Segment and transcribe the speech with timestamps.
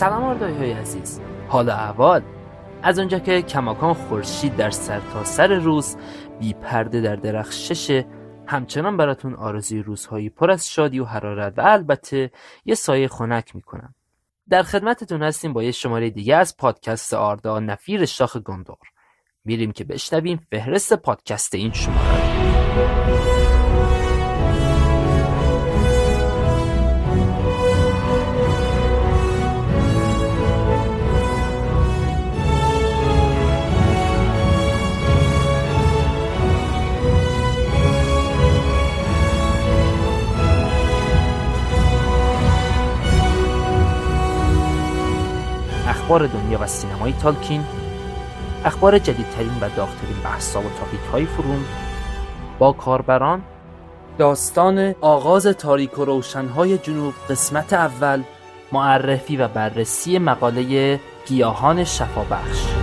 [0.00, 1.20] سلام آردایی های عزیز.
[1.48, 2.22] حال و احوال.
[2.82, 5.96] از اونجا که کماکان خورشید در سرتاسر سر روز
[6.40, 8.04] بی پرده در درخشش
[8.46, 12.30] همچنان براتون آرزوی روزهایی پر از شادی و حرارت و البته
[12.64, 13.94] یه سایه خنک می‌کنم.
[14.48, 18.78] در خدمتتون هستیم با یه شماره دیگه از پادکست آردا نفیر شاخ گندور.
[19.44, 23.59] میریم که بشنویم فهرست پادکست این شماره.
[46.10, 47.64] اخبار دنیا و سینمای تالکین
[48.64, 51.64] اخبار جدیدترین و داغترین بحثا و تاپیک های فروم
[52.58, 53.42] با کاربران
[54.18, 58.22] داستان آغاز تاریک و روشنهای جنوب قسمت اول
[58.72, 62.79] معرفی و بررسی مقاله گیاهان شفابخش.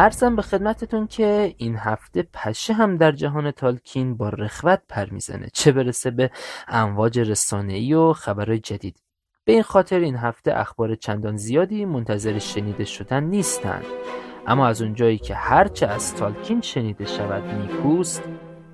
[0.00, 5.48] ارزم به خدمتتون که این هفته پشه هم در جهان تالکین با رخوت پر می‌زنه.
[5.52, 6.30] چه برسه به
[6.68, 8.96] امواج رسانه‌ای و خبرهای جدید.
[9.44, 13.84] به این خاطر این هفته اخبار چندان زیادی منتظر شنیده شدن نیستند
[14.46, 18.22] اما از اونجایی که هرچه از تالکین شنیده شود نیکوست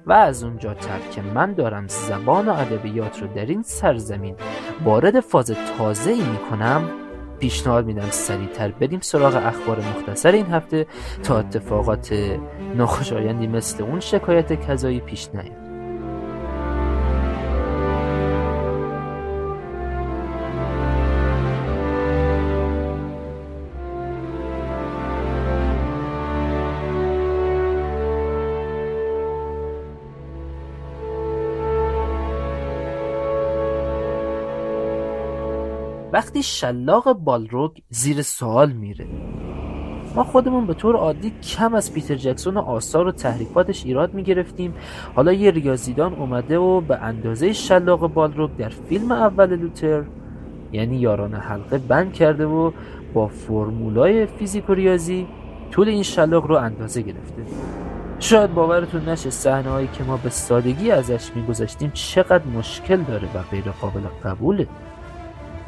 [0.07, 4.37] و از اونجاتر که من دارم زبان و ادبیات رو در این سرزمین
[4.85, 7.06] وارد فاز تازه ای می‌کنم
[7.39, 10.87] پیشنهاد میدم سریعتر بریم سراغ اخبار مختصر این هفته
[11.23, 12.39] تا اتفاقات
[12.75, 15.66] ناخوشایندی مثل اون شکایت کذایی پیش نیاد.
[36.37, 39.07] وقتی شلاق بالروگ زیر سوال میره.
[40.15, 44.75] ما خودمون به طور عادی کم از پیتر جکسون و آثار و تحریفاتش ایراد می‌گرفتیم.
[45.15, 50.05] حالا یه ریاضیدان اومده و به اندازه شلاق بالروگ در فیلم اول لوتر
[50.73, 52.71] یعنی یاران حلقه بند کرده و
[53.15, 55.27] با فرمولای فیزیک و ریاضی
[55.71, 57.43] طول این شلاق رو اندازه گرفته.
[58.19, 63.43] شاید باورتون نشه صحنه هایی که ما به سادگی ازش میگذاشتیم چقدر مشکل داره و
[63.51, 64.67] غیر قابل قبوله.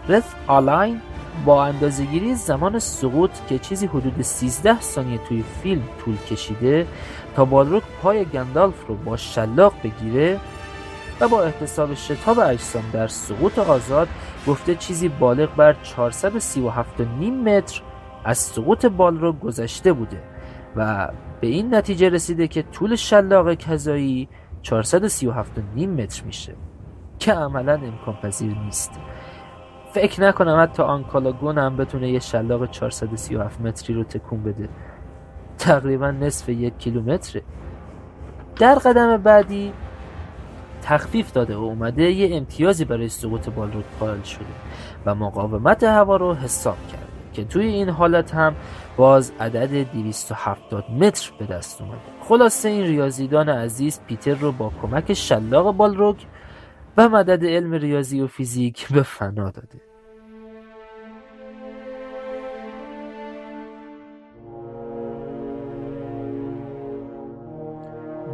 [0.08, 1.00] رث آلاین
[1.44, 6.86] با اندازهگیری زمان سقوط که چیزی حدود 13 ثانیه توی فیلم طول کشیده
[7.36, 10.40] تا بالروک پای گندالف رو با شلاق بگیره
[11.20, 14.08] و با احتساب شتاب اجسام در سقوط آزاد
[14.46, 15.90] گفته چیزی بالغ بر 437.5
[17.22, 17.82] متر
[18.24, 20.22] از سقوط بال رو گذشته بوده
[20.76, 21.08] و
[21.40, 24.28] به این نتیجه رسیده که طول شلاق کذایی
[24.62, 24.72] 437.5
[25.78, 26.54] متر میشه
[27.18, 28.90] که عملا امکان پذیر نیست.
[29.92, 34.68] فکر نکنم حتی آنکالاگون هم بتونه یه شلاق 437 متری رو تکون بده.
[35.58, 37.42] تقریبا نصف یک کیلومتره.
[38.56, 39.72] در قدم بعدی
[40.82, 44.44] تخفیف داده و اومده یه امتیازی برای سقوط بال رو قائل شده
[45.06, 48.54] و مقاومت هوا رو حساب کرده که توی این حالت هم
[48.96, 51.98] باز عدد 270 متر به دست اومده.
[52.20, 56.16] خلاصه این ریاضیدان عزیز پیتر رو با کمک شلاق بالروگ
[56.98, 59.80] و مدد علم ریاضی و فیزیک به فنا داده.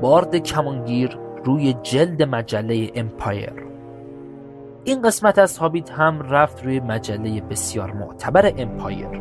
[0.01, 3.65] بارد کمانگیر روی جلد مجله امپایر.
[4.85, 9.21] این قسمت از هابیت هم رفت روی مجله بسیار معتبر امپایر.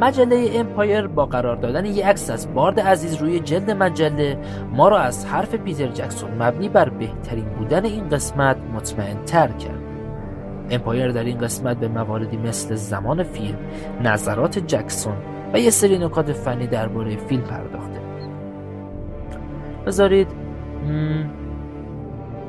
[0.00, 4.38] مجله امپایر با قرار دادن یک عکس از بارد عزیز روی جلد مجله
[4.72, 9.80] ما را از حرف پیتر جکسون مبنی بر بهترین بودن این قسمت مطمئن تر کرد.
[10.70, 13.58] امپایر در این قسمت به مواردی مثل زمان فیلم
[14.02, 15.16] نظرات جکسون
[15.52, 18.00] و یه سری نکات فنی درباره فیلم پرداخته.
[19.86, 20.28] بذارید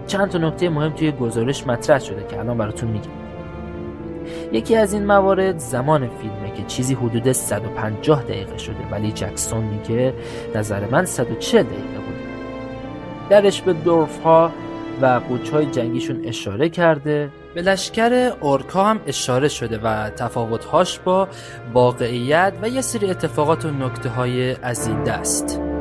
[0.07, 3.26] چند تا نکته مهم توی گزارش مطرح شده که الان براتون میگم.
[4.51, 10.13] یکی از این موارد زمان فیلمه که چیزی حدود 150 دقیقه شده ولی جکسون میگه
[10.55, 12.17] نظر من 140 دقیقه بوده
[13.29, 14.51] درش به دورف ها
[15.01, 17.29] و قوچ های جنگیشون اشاره کرده.
[17.55, 21.27] به لشکر اورکا هم اشاره شده و تفاوتهاش با
[21.73, 25.76] واقعیت و یه سری اتفاقات و نکته های از این دست.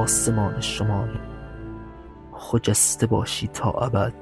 [0.00, 1.18] آسمان شمال.
[2.32, 4.14] خجسته باشی تا ابد.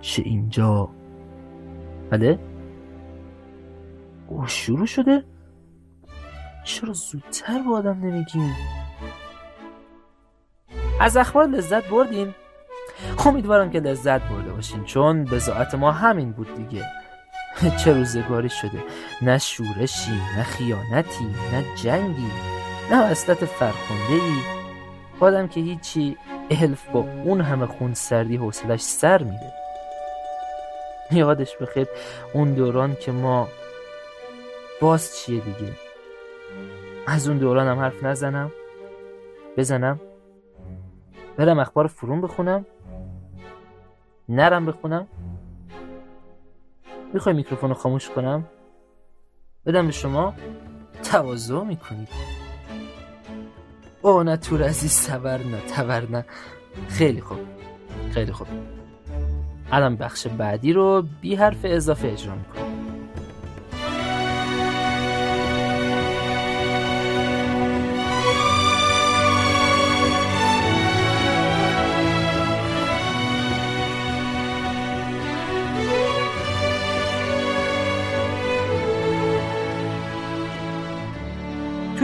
[0.00, 0.88] چه اینجا؟
[2.10, 2.38] بله؟
[4.26, 5.24] او شروع شده؟
[6.64, 8.54] چرا زودتر با آدم نمیگیم؟
[11.00, 12.34] از اخبار لذت بردین؟
[13.26, 16.84] امیدوارم که لذت برده باشین چون بزاعت ما همین بود دیگه.
[17.84, 18.84] چه روزگاری شده.
[19.22, 22.30] نه شورشی نه خیانتی نه جنگی
[22.90, 24.63] نه وسطت فرخونده ای
[25.20, 26.16] آدم که هیچی
[26.50, 29.52] الف با اون همه خون سردی حوصلش سر میره
[31.12, 31.86] یادش بخیر
[32.32, 33.48] اون دوران که ما
[34.80, 35.72] باز چیه دیگه؟
[37.06, 38.52] از اون دوران هم حرف نزنم
[39.56, 40.00] بزنم
[41.36, 42.66] برم اخبار فرون بخونم
[44.28, 45.06] نرم بخونم
[47.12, 48.44] می‌خوای میکروفون رو خاموش کنم؟
[49.66, 50.34] بدم به شما؟
[51.02, 52.43] تواضع می‌کنید.
[54.04, 56.24] او نه تور عزیز تبر نه
[56.88, 57.38] خیلی خوب
[58.14, 58.46] خیلی خوب.
[59.72, 62.63] الان بخش بعدی رو بی حرف اضافه اجرا می‌کنم.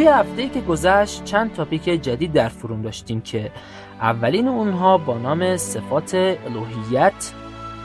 [0.00, 3.50] توی هفته که گذشت چند تاپیک جدید در فروم داشتیم که
[4.00, 7.32] اولین اونها با نام صفات الوهیت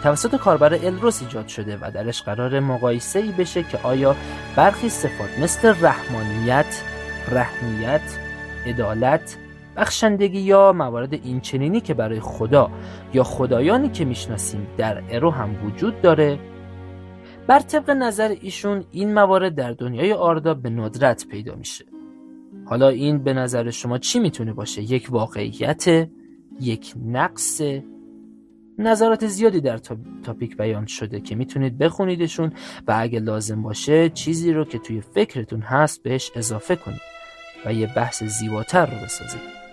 [0.03, 4.15] توسط کاربر الروس ایجاد شده و درش قرار مقایسه ای بشه که آیا
[4.55, 6.84] برخی صفات مثل رحمانیت،
[7.31, 8.19] رحمیت،
[8.65, 9.38] عدالت،
[9.77, 12.72] بخشندگی یا موارد اینچنینی که برای خدا
[13.13, 16.39] یا خدایانی که می‌شناسیم در ارو هم وجود داره
[17.48, 21.95] بر طبق نظر ایشون این موارد در دنیای آردا به ندرت پیدا میشه.
[22.65, 26.10] حالا این به نظر شما چی می‌تونه باشه؟ یک واقعیت
[26.60, 27.62] یک نقص؟
[28.79, 29.77] نظرات زیادی در
[30.24, 32.53] تاپیک بیان شده که می‌تونید بخونیدشون
[32.88, 37.01] و اگه لازم باشه چیزی رو که توی فکرتون هست بهش اضافه کنید
[37.65, 39.64] و یه بحث زیباتر رو بسازید.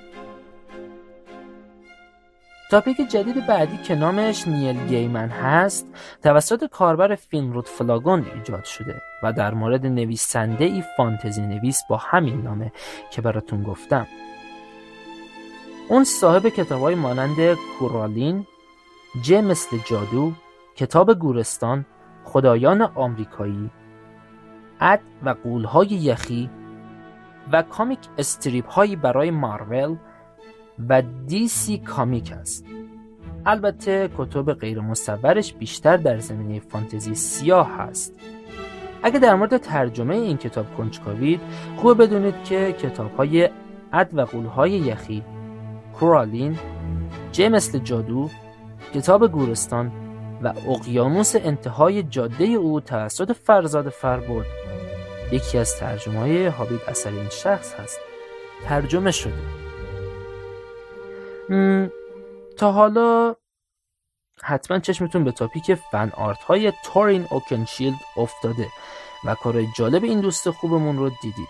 [2.73, 5.87] تاپیک جدید بعدی که نامش نیل گیمن هست
[6.23, 11.97] توسط کاربر فیلم رود فلاگون ایجاد شده و در مورد نویسنده ای فانتزی نویس با
[11.97, 12.73] همین نامه
[13.11, 14.07] که براتون گفتم.
[15.88, 17.37] اون صاحب کتاب های مانند
[17.79, 18.47] کورالین
[19.23, 20.33] جه مثل جادو
[20.76, 21.87] کتاب گورستان
[22.25, 23.71] خدایان آمریکایی
[24.81, 26.50] اد و قولهای یخی
[27.52, 29.97] و کامیک استریپ هایی برای مارول
[30.88, 31.02] و
[31.49, 32.64] سی کامیک است.
[33.47, 38.14] البته کتب غیر مصورش بیشتر در زمینه فانتزی سیاه هست.
[39.02, 41.41] اگه در مورد ترجمه این کتاب کنجکاوید
[41.76, 43.49] خوب بدونید که کتاب های
[43.93, 45.23] اد و قولهای یخی
[46.00, 46.59] کرالین
[47.33, 48.31] جه مثل جادو
[48.95, 49.93] کتاب گورستان
[50.43, 54.47] و اقیانوس انتهای جاده او توسط فرزاد فربود
[55.33, 58.00] یکی از ترجمه های حابید اثر این شخص هست.
[58.64, 59.62] ترجمه شده.
[62.59, 63.35] تا حالا
[64.42, 68.68] حتما چشمتون به تاپیک فن آرت های تورین اوکنشیلد افتاده
[69.25, 71.49] و کارهای جالب این دوست خوبمون رو دیدید.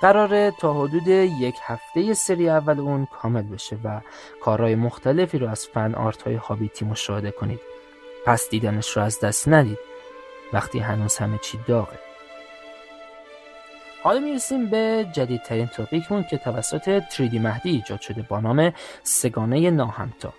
[0.00, 4.00] قراره تا حدود یک هفته سری اول اون کامل بشه و
[4.42, 7.60] کارهای مختلفی رو از فن آرت های هابیتی مشاهده کنید.
[8.26, 9.78] پس دیدنش رو از دست ندید.
[10.52, 12.07] وقتی هنوز همه چی داغه.
[14.08, 18.72] حالا می‌رسیم به جدیدترین توپیکمون که توسط 3D مهدی ایجاد شده با نام
[19.02, 20.32] سگانه ناهمتا.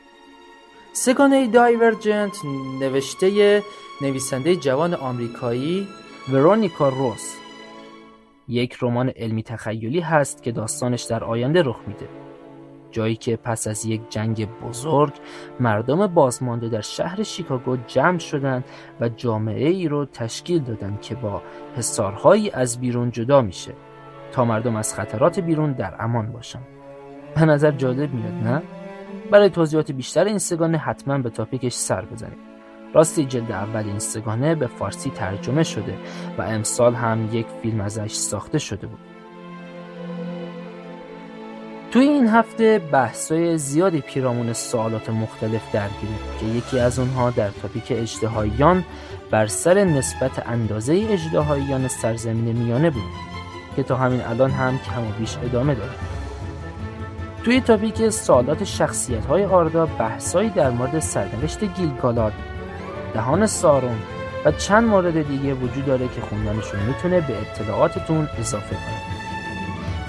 [0.94, 2.32] سگانه دایورجنت
[2.80, 3.62] نوشته
[4.02, 5.88] نویسنده جوان آمریکایی
[6.30, 7.36] ورونیکا روس.
[8.48, 12.10] یک رمان علمی تخیلی هست که داستانش در آینده رخ میده.
[12.92, 15.14] جایی که پس از یک جنگ بزرگ
[15.60, 18.64] مردم بازمانده در شهر شیکاگو جمع شدند
[19.02, 21.42] و جامعه ای رو تشکیل دادند که با
[21.76, 23.74] حسارهایی از بیرون جدا میشه
[24.32, 26.60] تا مردم از خطرات بیرون در امان باشن
[27.36, 28.62] به نظر جالب میاد نه؟
[29.32, 32.50] برای توضیحات بیشتر این سگانه حتما به تاپیکش سر بزنید.
[32.94, 35.98] راستی جلد اول این سگانه به فارسی ترجمه شده
[36.38, 39.00] و امسال هم یک فیلم ازش ساخته شده بود.
[41.92, 47.84] توی این هفته بحثای زیادی پیرامون سوالات مختلف درگیره که یکی از اونها در تاپیک
[47.90, 48.86] اجدهاییان
[49.32, 53.12] بر سر نسبت اندازه اجدهاییان سرزمین میانه بود
[53.76, 55.92] که تا همین الان هم کم و بیش ادامه داره
[57.44, 62.34] توی تاپیک سوالات شخصیت های آردا بحثایی در مورد سرنوشت گیلگالاد
[63.14, 63.98] دهان سارون
[64.46, 69.09] و چند مورد دیگه وجود داره که خوندنشون می‌تونه به اطلاعاتتون اضافه کنه.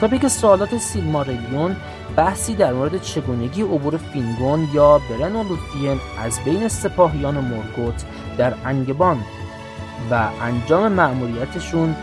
[0.01, 1.77] تاپیک سوالات سیلماریلیون
[2.17, 8.05] بحثی در مورد چگونگی عبور فینگون یا برن و لوتین از بین سپاهیان مورگوت
[8.39, 9.19] در انگبان
[10.11, 11.97] و انجام مأموریتشون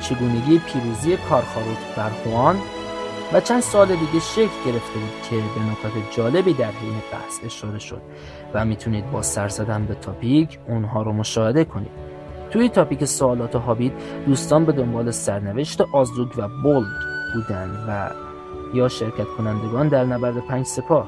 [0.00, 2.56] چگونگی پیروزی کارخاروت بر خوان
[3.32, 7.78] و چند سال دیگه شکل گرفته بود که به نکات جالبی در حین بحث اشاره
[7.78, 8.02] شد
[8.54, 11.90] و می‌تونید با سر زدن به تاپیک اونها رو مشاهده کنید.
[12.50, 13.92] توی تاپیک سوالات هابید
[14.26, 18.10] دوستان به دنبال سرنوشت آزوگ و بولگ بودن و
[18.76, 21.06] یا شرکت کنندگان در نبرد پنج سپاه.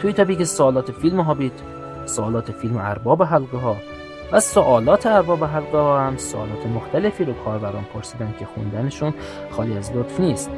[0.00, 1.52] توی تاپیک سوالات فیلم هابیت
[2.04, 3.76] سوالات فیلم ارباب حلقه ها
[4.32, 9.14] و سوالات ارباب حلقه ها هم سوالات مختلفی رو کاربران پرسیدن که خوندنشون
[9.50, 10.50] خالی از لطف نیست.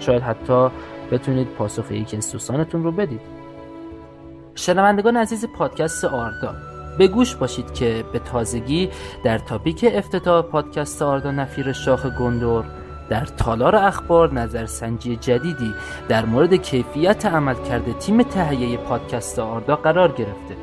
[0.00, 0.68] شاید حتی
[1.10, 3.20] بتونید پاسخ یکی از دوستانتون رو بدید.
[4.54, 6.54] شنوندگان عزیز پادکست آردا
[6.98, 8.90] به گوش باشید که به تازگی
[9.24, 12.64] در تاپیک افتتاح پادکست آردا نفیر شاخ گندور
[13.10, 15.74] در تالار اخبار نظرسنجی جدیدی
[16.08, 20.56] در مورد کیفیت عمل کرده تیم تهیه پادکست آردا قرار گرفته.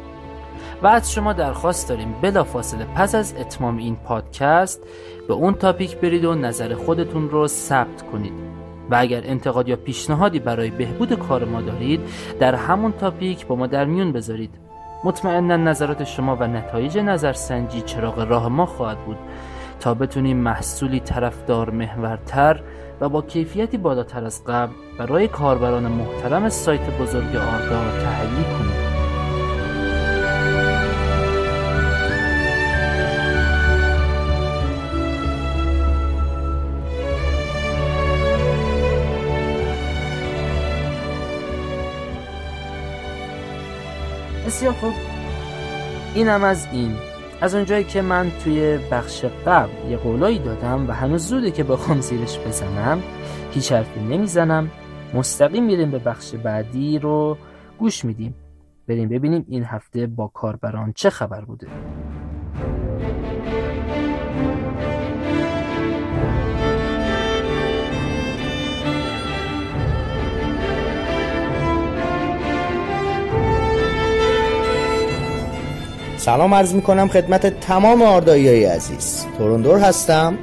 [0.84, 4.82] و از شما درخواست داریم بلافاصله پس از اتمام این پادکست
[5.28, 8.34] به اون تاپیک برید و نظر خودتون رو ثبت کنید.
[8.90, 12.00] و اگر انتقاد یا پیشنهادی برای بهبود کار ما دارید
[12.40, 14.56] در همون تاپیک با ما در میون بذارید.
[15.04, 19.18] مطمئنا نظرات شما و نتایج نظرسنجی چراغ راه ما خواهد بود.
[19.86, 22.62] تا بتونیم محصولی طرفدار محورتر
[23.02, 28.72] و با کیفیتی بالاتر از قبل برای کاربران محترم سایت بزرگ آردا تهیه کنیم.
[44.46, 44.94] بسیار خوب.
[46.14, 47.15] اینم از این.
[47.42, 52.02] از اونجایی که من توی بخش قبل یه قولایی دادم و هنوز زوده که بخوام
[52.02, 53.04] زیرش بزنم
[53.52, 54.72] هیچ حرفی نمی‌زنم.
[55.14, 57.38] مستقیم میریم به بخش بعدی رو
[57.80, 58.36] گوش میدیم.
[58.88, 61.68] بریم ببینیم این هفته با کاربران چه خبر بوده.
[76.26, 79.26] سلام عرض می کنم خدمت تمام آردایی عزیز.
[79.38, 80.38] توروندور هستم.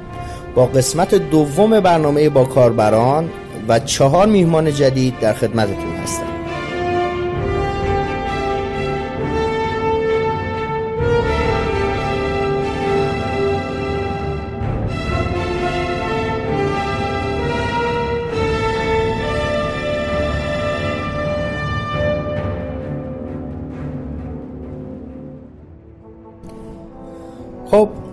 [0.55, 3.29] با قسمت دوم برنامه با کاربران
[3.67, 6.32] و چهار میهمان جدید در خدمتتون هستم.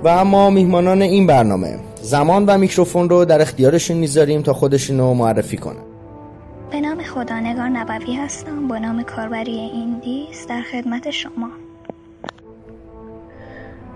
[0.05, 5.15] و اما میهمانان این برنامه زمان و میکروفون رو در اختیارشون می‌ذاریم تا خودشون رو
[5.15, 5.83] معرفی کنن.
[6.71, 8.69] به نام خدا نگار نبوی هستم.
[8.69, 11.51] با نام کاربری ایندیس در خدمت شما.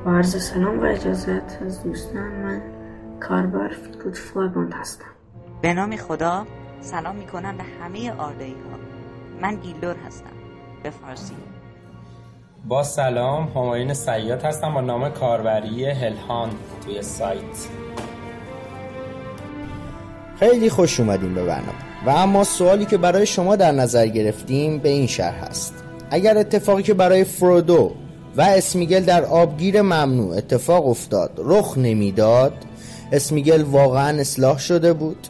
[0.04, 2.62] با عرض سلام و اجازت از دوستان من
[3.20, 3.70] کاربر
[4.12, 5.04] فلابوند هستم.
[5.62, 6.46] به نام خدا
[6.80, 8.78] سلام می کنم به همه آردایی ها.
[9.42, 10.26] من گیلور هستم.
[10.82, 11.34] به فارسی.
[12.68, 16.50] با سلام همایون سیاد هستم با نام کاربری هلهان
[16.84, 17.68] توی سایت.
[20.40, 21.78] خیلی خوش اومدیم به برنامه.
[22.06, 25.74] و اما سوالی که برای شما در نظر گرفتیم به این شرح هست.
[26.10, 27.92] اگر اتفاقی که برای فرودو
[28.36, 32.52] و اسمیگل در آبگیر ممنوع اتفاق افتاد رخ نمی‌داد
[33.12, 35.26] اسمیگل واقعا اصلاح شده بود؟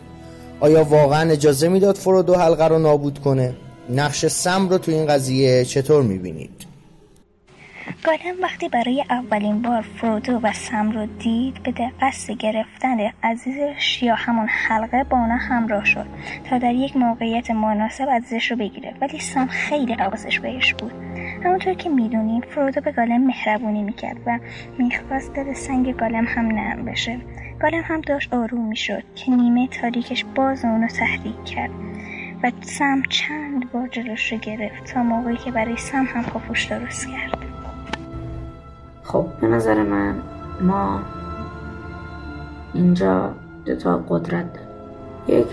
[0.61, 3.55] آیا واقعا اجازه می‌داد فرودو حلقه رو نابود کنه؟
[3.91, 6.74] نقش سم رو تو این قضیه چطور می‌بینید؟
[8.05, 14.15] گالم وقتی برای اولین بار فرودو و سم رو دید به قصد گرفتن عزیزش یا
[14.15, 16.07] همون حلقه با اونا همراه شد
[16.51, 18.95] تا در یک موقعیت مناسب عزیزش رو بگیره.
[19.01, 20.93] ولی سم خیلی حواسش بهش بود.
[21.45, 24.39] همونطور که می‌دونیم فرودو به گالم مهربونی می‌کرد و
[24.79, 27.19] می‌خواست دل سنگ گالم هم نرم بشه.
[27.61, 31.71] گالم هم داشت آروم می‌شد که نیمه تاریکش باز اونو تحریک کرد
[32.43, 37.09] و سم چند بار جلوش رو گرفت تا موقعی که برای سم هم خفوش درست
[37.09, 37.44] کرد.
[39.05, 40.15] خب به نظر من
[40.61, 41.01] ما
[42.75, 44.69] اینجا دوتا قدرت داریم.
[45.29, 45.47] یک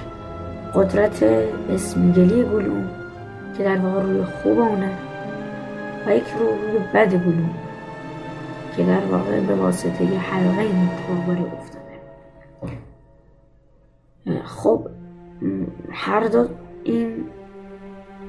[0.75, 1.23] قدرت
[1.69, 2.89] اسمیگلی گلوم
[3.57, 4.97] که در واقع روی خوب اونه
[6.07, 7.55] و یک رو روی بد گلوم
[8.77, 10.89] که در واقع به واسطه یه حلقه این
[11.41, 11.81] افتاده.
[14.45, 14.87] خب
[15.91, 16.47] هر دو
[16.83, 17.25] این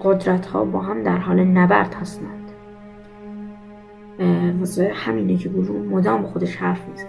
[0.01, 2.42] قدرت ها با هم در حال نبرد هستند.
[4.59, 7.09] واسه همینه که گلوم مدام خودش حرف می‌زنه.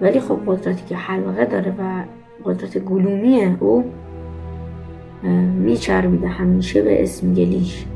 [0.00, 2.02] ولی خب قدرتی که حلقه داره و
[2.44, 3.84] قدرت گلومیه او
[5.58, 7.86] میچربیده همیشه به اسم گلیش.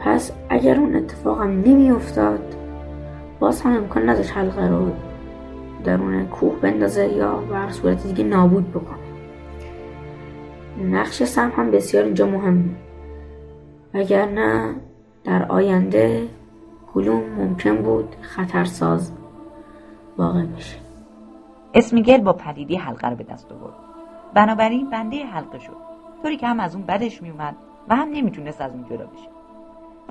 [0.00, 2.56] پس اگر اون اتفاقم نمیافتاد
[3.40, 4.90] باز هم امکان نداشت حلقه رو
[5.84, 8.98] درون کوه بندازه یا بر صورت دیگه نابود بکنه.
[10.90, 12.64] نقش سم هم بسیار اینجا مهمه.
[13.92, 14.74] اگر نه
[15.30, 16.28] در آینده
[16.94, 19.12] گلوم ممکن بود خطرساز
[20.18, 20.76] واقع بشه.
[21.74, 23.74] اسمیگل با پلیدی حلقه رو به دست آورد.
[24.34, 25.76] بنابراین بنده حلقه شد.
[26.22, 27.56] طوری که هم از اون بدش میومد
[27.88, 29.28] و هم نمی‌تونست از اون جدا بشه.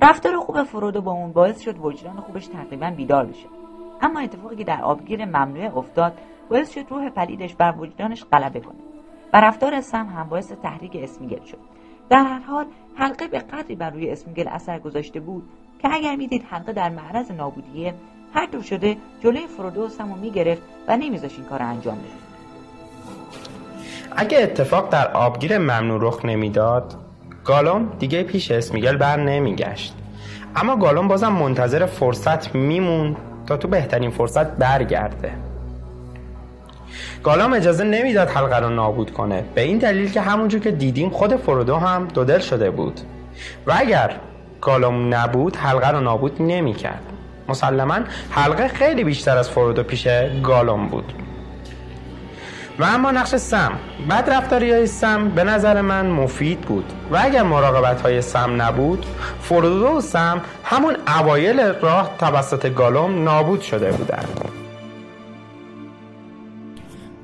[0.02, 3.46] رفتار خوب فرودو با اون باعث شد وجدان خوبش تقریبا بیدار بشه.
[4.02, 6.12] اما اتفاقی که در آبگیر ممنوع افتاد
[6.50, 8.78] باعث شد روح پلیدش بر وجدانش غلبه کنه.
[9.32, 11.58] و رفتار سم هم باعث تحریک اسمیگل شد.
[12.10, 12.66] در هر حال
[13.00, 15.42] حلقه به قدری بر روی اسمیگل اثر گذاشته بود
[15.82, 17.94] که اگر می‌دید حلقه در معرض نابودیه
[18.34, 22.06] هر دور شده جلوی فرودو سمو می‌گرفت و نمیذاش این کار انجام بده.
[24.16, 26.94] اگه اتفاق در آبگیر ممنوع رخ نمی‌داد
[27.44, 29.94] گالوم دیگه پیش اسمیگل بر نمیگشت.
[30.56, 35.32] اما گالوم بازم منتظر فرصت میمون تا تو بهترین فرصت برگرده.
[37.22, 39.44] گالام اجازه نمی‌داد حلقه رو نابود کنه.
[39.54, 43.00] به این دلیل که همونجور که دیدیم خود فرودو هم دودل شده بود.
[43.66, 44.16] و اگر
[44.60, 47.02] گالام نبود حلقه رو نابود نمی‌کرد.
[47.48, 47.98] مسلما
[48.30, 50.08] حلقه خیلی بیشتر از فرودو پیش
[50.42, 51.12] گالوم بود.
[52.78, 53.72] و اما نقش سم
[54.10, 56.92] بد رفتاری های سم به نظر من مفید بود.
[57.10, 59.06] و اگر مراقبت های سم نبود
[59.40, 64.59] فرودو و سم همون اوایل راه توسط گالوم نابود شده بودند.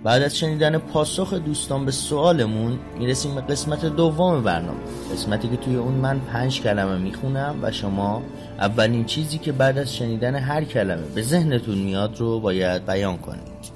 [0.07, 4.81] بعد از شنیدن پاسخ دوستان به سوالمون می‌رسیم به قسمت دوم برنامه.
[5.13, 8.23] قسمتی که توی اون من پنج کلمه می‌خونم و شما
[8.59, 13.73] اولین چیزی که بعد از شنیدن هر کلمه به ذهنتون میاد رو باید بیان کنید.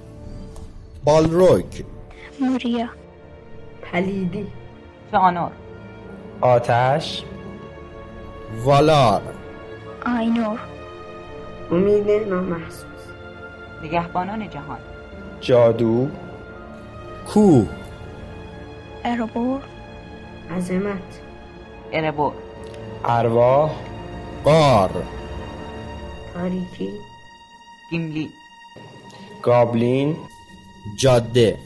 [1.04, 1.64] بالروگ
[2.40, 2.88] موریا.
[3.92, 4.46] پلیدی.
[5.12, 5.52] فانور
[6.40, 7.22] آتش.
[8.64, 9.22] والار.
[10.06, 10.58] آینور.
[11.70, 12.84] امید نامحسوس.
[13.82, 14.78] نگهبانان جهان.
[15.40, 16.08] جادو
[17.28, 17.66] کوه
[19.04, 19.60] اروبور
[20.56, 21.20] عظمت.
[21.92, 22.32] اربور
[23.04, 23.70] ارواح
[24.44, 24.90] قار
[26.34, 26.90] تاریکی.
[27.90, 28.30] گیملی
[29.42, 30.16] گابلین.
[30.98, 31.56] جاده.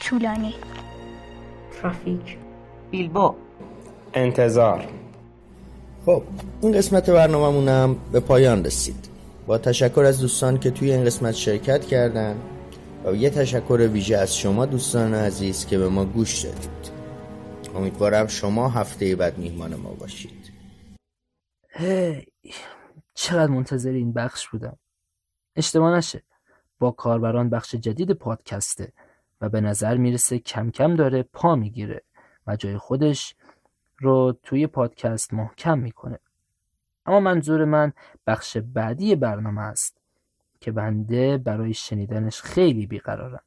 [0.00, 0.54] طولانی.
[1.82, 2.36] ترافیک.
[2.90, 3.34] بیلبو.
[4.14, 4.84] انتظار.
[6.06, 6.22] خب
[6.62, 9.08] این قسمت برنامه‌مونم به پایان رسید.
[9.46, 12.36] با تشکر از دوستان که توی این قسمت شرکت کردن.
[13.04, 16.92] و یه تشکر ویژه از شما دوستان عزیز که به ما گوش دادید.
[17.74, 20.52] امیدوارم شما هفته بعد میهمان ما باشید.
[21.68, 22.26] هی
[23.14, 24.78] چقدر منتظر این بخش بودم.
[25.56, 26.22] اشتباه نشه.
[26.78, 28.92] با کاربران بخش جدید پادکسته
[29.40, 32.02] و به نظر می‌رسه کم کم داره پا می‌گیره
[32.46, 33.34] و جای خودش
[33.98, 36.18] رو توی پادکست محکم می‌کنه.
[37.06, 37.92] اما منظور من
[38.26, 39.97] بخش بعدی برنامه است.
[40.60, 43.42] که بنده برای شنیدنش خیلی بیقرارم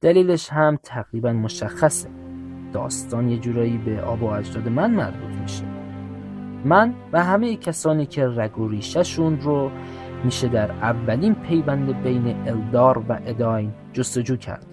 [0.00, 2.08] دلیلش هم تقریبا مشخصه.
[2.72, 5.64] داستان یه جورایی به آب و اجداد من مربوط میشه.
[6.64, 9.70] من و همه کسانی که رگ و ریشهشون رو
[10.24, 14.66] میشه در اولین پیوند بین الدار و اداین جستجو کرد.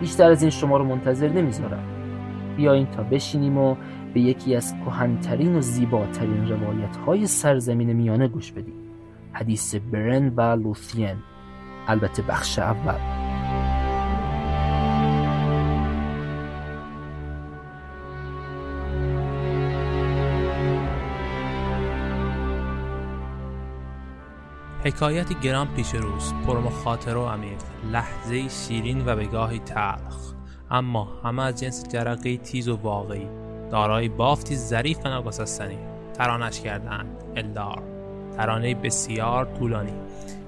[0.00, 1.84] بیشتر از این شما رو منتظر نمی‌ذارم.
[2.56, 3.76] بیاین تا بشینیم و
[4.14, 8.77] به یکی از کهنترین و زیباترین روایت های سرزمین میانه گوش بدیم.
[9.32, 11.16] حدیث برن و لوثین.
[11.86, 13.18] البته بخش اول.
[24.84, 27.58] حکایتی گران پیش روز پر مخاطره و عمیق
[27.92, 30.32] لحظه شیرین و بگاهی تلخ.
[30.70, 33.28] اما همه از جنس جرقه تیز و واقعی.
[33.70, 35.78] دارای بافتی ظریف و ناگسستنی
[36.14, 37.97] ترانش کردند الدار.
[38.38, 39.92] ترانه بسیار طولانی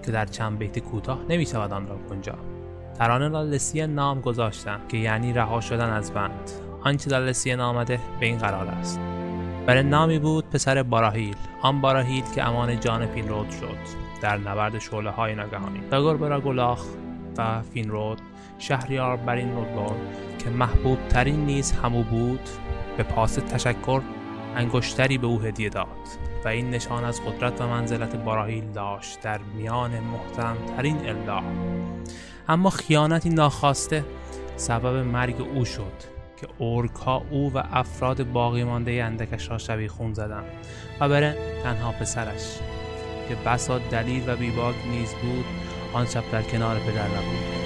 [0.03, 2.35] که در چند بیت کوتاه نمی‌شود آن را گنجا.
[2.99, 6.51] ترانه را لسیه نام گذاشتند که یعنی رها شدن از بند.
[6.85, 9.01] آنچه در لسیه آمده به این قرار است.
[9.67, 11.37] برای نامی بود پسر باراهیل.
[11.63, 13.77] آن باراهیل که امان جان فینرود شد
[14.23, 15.81] در نبرد شعله های ناگهانی.
[15.91, 16.87] داگور براگولاخ
[17.39, 18.21] و فینرود
[18.59, 19.53] شهریار بر این
[20.39, 22.41] که محبوب ترین نیز همو بود
[22.97, 24.01] به پاس تشکر
[24.57, 25.87] انگشتری به او هدیه داد
[26.45, 31.43] و این نشان از قدرت و منزلت باراهیل داشت در میان محترم ترین الدا
[32.49, 34.05] اما خیانتی ناخواسته
[34.57, 35.93] سبب مرگ او شد
[36.37, 40.45] که اورکا او و افراد باقی مانده اندکش را شبیه خون زدند
[41.01, 42.59] و بره تنها پسرش
[43.29, 45.45] که بسا دلیل و بیباک نیز بود
[45.93, 47.61] آن شب در کنار پدر نبود.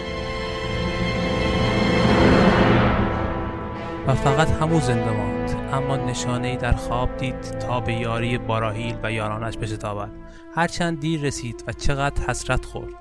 [4.06, 5.33] و فقط همو زنده ماند.
[5.74, 10.10] اما نشانه ای در خواب دید تا به یاری باراهیل و یارانش بشتابد
[10.54, 12.94] هرچند دیر رسید و چقدر حسرت خورد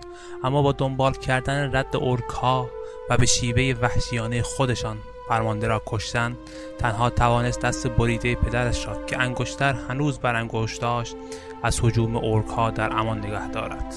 [0.44, 2.70] اما با دنبال کردن رد اورکا
[3.10, 4.98] و به شیوه وحشیانه خودشان
[5.30, 6.38] فرمانده را کشتن
[6.80, 11.16] تنها توانست دست بریده پدرش را که انگشتر هنوز بر انگشت داشت
[11.64, 13.96] از حجوم اورکا در امان نگه دارد.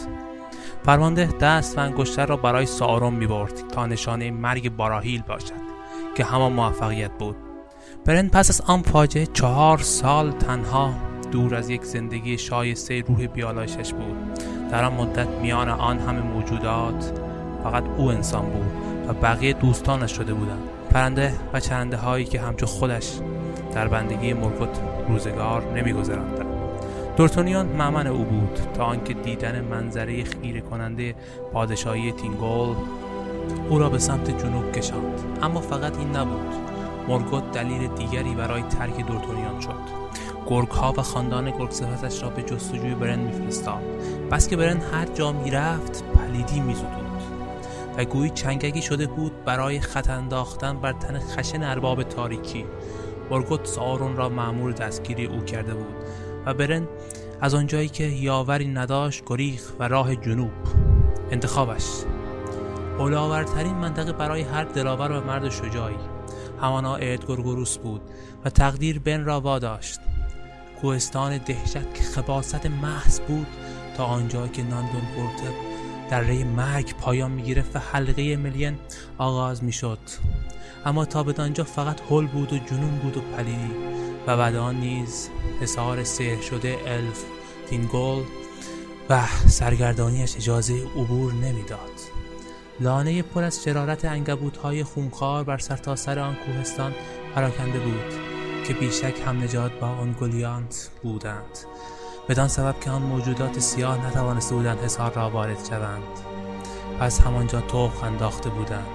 [0.85, 5.67] فرمانده دست و انگشتر را برای سارون می برد تا نشانه مرگ باراهیل باشد
[6.17, 7.46] که همان موفقیت بود.
[8.07, 10.95] برن پس از آن فاجعه چهار سال تنها
[11.33, 14.17] دور از یک زندگی شایسته روح بیالایشش بود.
[14.71, 17.13] در آن مدت میان آن همه موجودات
[17.65, 18.67] فقط او انسان بود
[19.09, 20.63] و بقیه دوستانش شده بودند.
[20.91, 23.13] پرنده و چرنده هایی که همچون خودش
[23.75, 26.47] در بندگی مرکت روزگار نمیگذراندند.
[27.17, 31.15] دورتونیان معمن او بود تا آنکه دیدن منظره خیره کننده
[31.53, 32.77] پادشاهی تینگول
[33.69, 35.21] او را به سمت جنوب کشاند.
[35.43, 36.76] اما فقط این نبود.
[37.09, 40.07] مرگوت دلیل دیگری برای ترک دورتونیان شد.
[40.47, 41.73] گرگ و خاندان گرگ
[42.23, 43.83] را به جستجوی برن میفرستاد.
[44.31, 47.07] بس که برن هر جا می‌رفت پلیدی میزدود.
[47.99, 52.65] و گویی چنگگی شده بود برای خط انداختن بر تن خشن ارباب تاریکی.
[53.31, 55.95] مرگوت سارون را معمول دستگیری او کرده بود
[56.47, 56.89] و برن
[57.41, 60.51] از آنجایی که یاوری نداشت گریخ و راه جنوب.
[61.31, 61.87] انتخابش.
[62.99, 66.16] اولاورترین منطقه برای هر دلاور و مرد شجاعی.
[66.61, 68.01] همانا ادگرگروس بود
[68.45, 70.01] و تقدیر بن را واداشت.
[70.81, 73.47] کوهستان دهشت که خباست محض بود
[73.97, 75.53] تا آنجا که ناندون پورتر
[76.11, 78.79] دره مرگ پایان می‌گرفت و حلقه ملین
[79.19, 79.99] آغاز می‌شد.
[80.87, 83.71] اما تا به آنجا فقط هل بود و جنون بود و پلیدی
[84.27, 85.29] و بعد آن نیز
[85.61, 87.25] حصار سحر شده الف
[87.69, 88.23] تینگول
[89.11, 91.96] و سرگردانیش اجازه عبور نمی‌داد.
[92.81, 96.93] لانه پر از شرارت انگبوت های خونخوار بر سرتاسر سر آن کوهستان
[97.35, 98.15] پراکنده بود
[98.65, 101.59] که بیشک هم نجات با آن گلیانت بودند.
[102.29, 106.03] بدان سبب که آن موجودات سیاه نتوانسته بودند حصار را وارد شوند.
[107.01, 108.87] پس همانجا توخ انداخته بودند.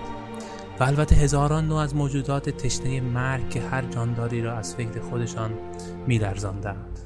[0.80, 5.52] و البته هزاران نوع از موجودات تشنه مرگ که هر جانداری را از فکر خودشان
[6.08, 7.00] میلرزاندند.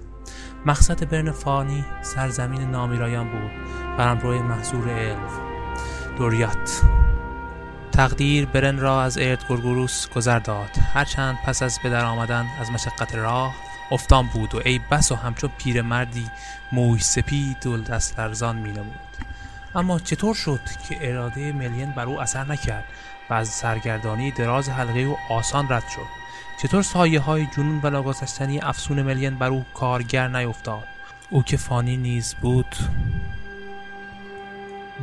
[0.65, 3.51] مقصد برن فانی سرزمین نامیرایان بود
[4.23, 4.89] روی محصور
[6.17, 6.81] دوریات.
[7.91, 10.69] تقدیر برن را از ارد گرگوروس گذر داد.
[10.93, 13.55] هرچند پس از به آمدن از مشقت راه
[13.91, 16.27] افتان بود و ای بس و همچون پیرمردی
[16.71, 18.99] موی سپید و دست لرزان می نمود.
[19.75, 22.85] اما چطور شد که اراده ملین بر او اثر نکرد
[23.29, 26.07] و از سرگردانی دراز حلقه او آسان رد شد؟
[26.61, 30.83] چطور سایه های جنون و ناگذشتنی افسون ملین بر او کارگر نیفتاد؟
[31.29, 32.75] او که فانی نیز بود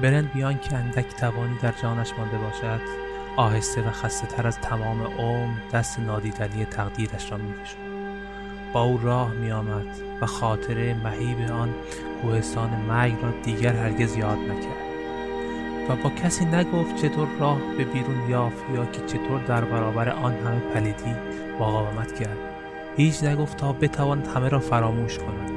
[0.00, 2.80] برند بیان که اندک توانی در جانش مانده باشد
[3.36, 7.76] آهسته و خسته تر از تمام عمر دست نادیدنی تقدیرش را می‌کشد.
[8.72, 9.86] با او راه می آمد
[10.20, 11.74] و خاطره مهیب آن
[12.22, 14.92] کوهستان مرگ را دیگر هرگز یاد نکرد.
[15.88, 20.34] و با کسی نگفت چطور راه به بیرون یافت یا که چطور در برابر آن
[20.34, 21.14] همه پلیدی
[21.60, 22.38] مقاومت کرد.
[22.96, 25.51] هیچ نگفت تا بتواند همه را فراموش کند.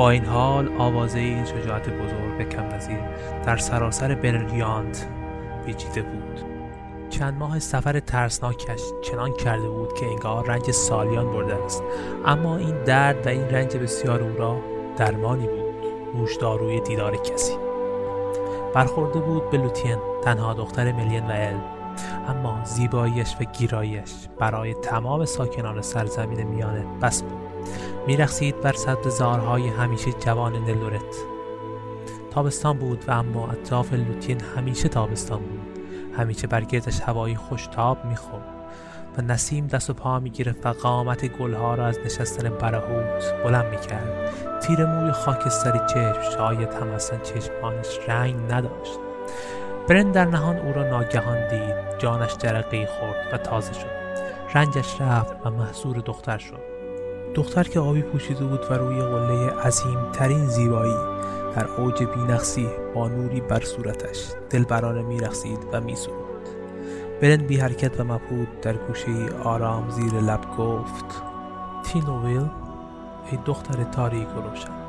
[0.00, 2.98] با این حال آوازه این شجاعت بزرگ به کم نظیر
[3.44, 5.06] در سراسر بریلیانت
[5.66, 6.40] پیچیده بود.
[7.10, 11.82] چند ماه سفر ترسناکش چنان کرده بود که انگار رنج سالیان برده است.
[12.26, 14.60] اما این درد و این رنج بسیار او را
[14.96, 15.74] درمانی بود.
[16.14, 17.56] نوشداروی دیدار کسی.
[18.74, 21.60] برخورده بود به لوتین تنها دختر ملین و ال.
[22.28, 27.49] اما زیباییش و گیراییش برای تمام ساکنان سرزمین میانه بس بود.
[28.06, 28.74] میرخسید بر
[29.08, 31.16] زارهای همیشه جوان نلورت
[32.30, 35.60] تابستان بود و اما اطراف لوتین همیشه تابستان بود.
[36.18, 38.44] همیشه برگردش هوایی خوشتاب می‌خورد
[39.18, 44.32] و نسیم دست و پا می‌گرفت و قامت گلها را از نشستن برهوت بلند می‌کرد.
[44.60, 48.98] تیر موی خاکستری چشم شاید هم اصلا چشمانش رنگ نداشت.
[49.88, 51.98] برن در نهان او را ناگهان دید.
[51.98, 54.00] جانش جرقه خورد و تازه شد.
[54.54, 56.79] رنجش رفت و محصور دختر شد.
[57.34, 60.96] دختر که آبی پوشیده بود و روی قله عظیم ترین زیبایی
[61.56, 66.48] در اوج بینقصی با نوری بر صورتش دلبرانه میرخسید و میسرود.
[67.22, 69.10] برن بی حرکت و مبهود در گوشه
[69.44, 71.22] آرام زیر لب گفت
[71.84, 72.48] تینوویل
[73.30, 74.80] ای دختر تاریک و روشن.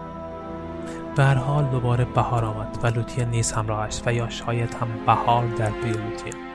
[1.16, 5.48] به هر حال دوباره بهار آمد و لوتین نیز همراهش و یا شاید هم بهار
[5.48, 6.51] در پی لوتین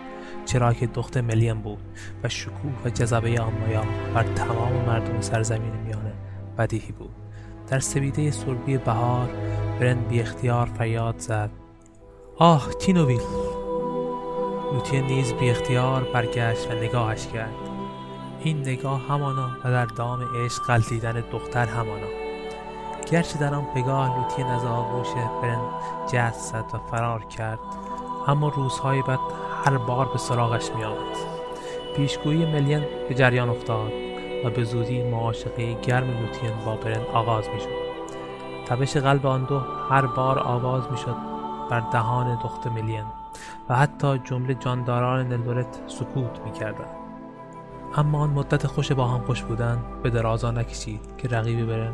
[0.47, 1.79] چرا که دختر ملیم بود
[2.25, 6.13] و شکوه و جذبه آمایا بر تمام مردم سرزمین میانه
[6.59, 7.11] بدیهی بود.
[7.69, 9.29] در سویده سربی بهار
[9.81, 11.51] برن بی اختیار فریاد زد.
[12.39, 13.21] آه تینوویل
[14.73, 17.55] لوتین نیز بی اختیار برگشت و نگاهش کرد.
[18.41, 22.07] این نگاه همانا و در دام عشق قلتیدن دختر همانا.
[23.11, 25.09] گرچه در آن پگاه لوتین از آغوش
[25.43, 25.61] برن
[26.13, 27.59] جست زد و فرار کرد
[28.27, 29.19] اما روزهای بعد
[29.67, 31.17] هر بار به سراغش می آمد
[31.97, 33.93] پیشگویی ملین به جریان افتاد
[34.45, 37.87] و به زودی معاشقه گرم لوتین با برن آغاز می شد
[38.67, 39.59] تبش قلب آن دو
[39.91, 41.17] هر بار آواز می شد
[41.71, 43.05] بر دهان دخت ملین
[43.69, 46.91] و حتی جمله جانداران نلورت سکوت می کردن.
[47.97, 51.93] اما آن مدت خوش با هم خوش بودن به درازا نکشید که رقیب برن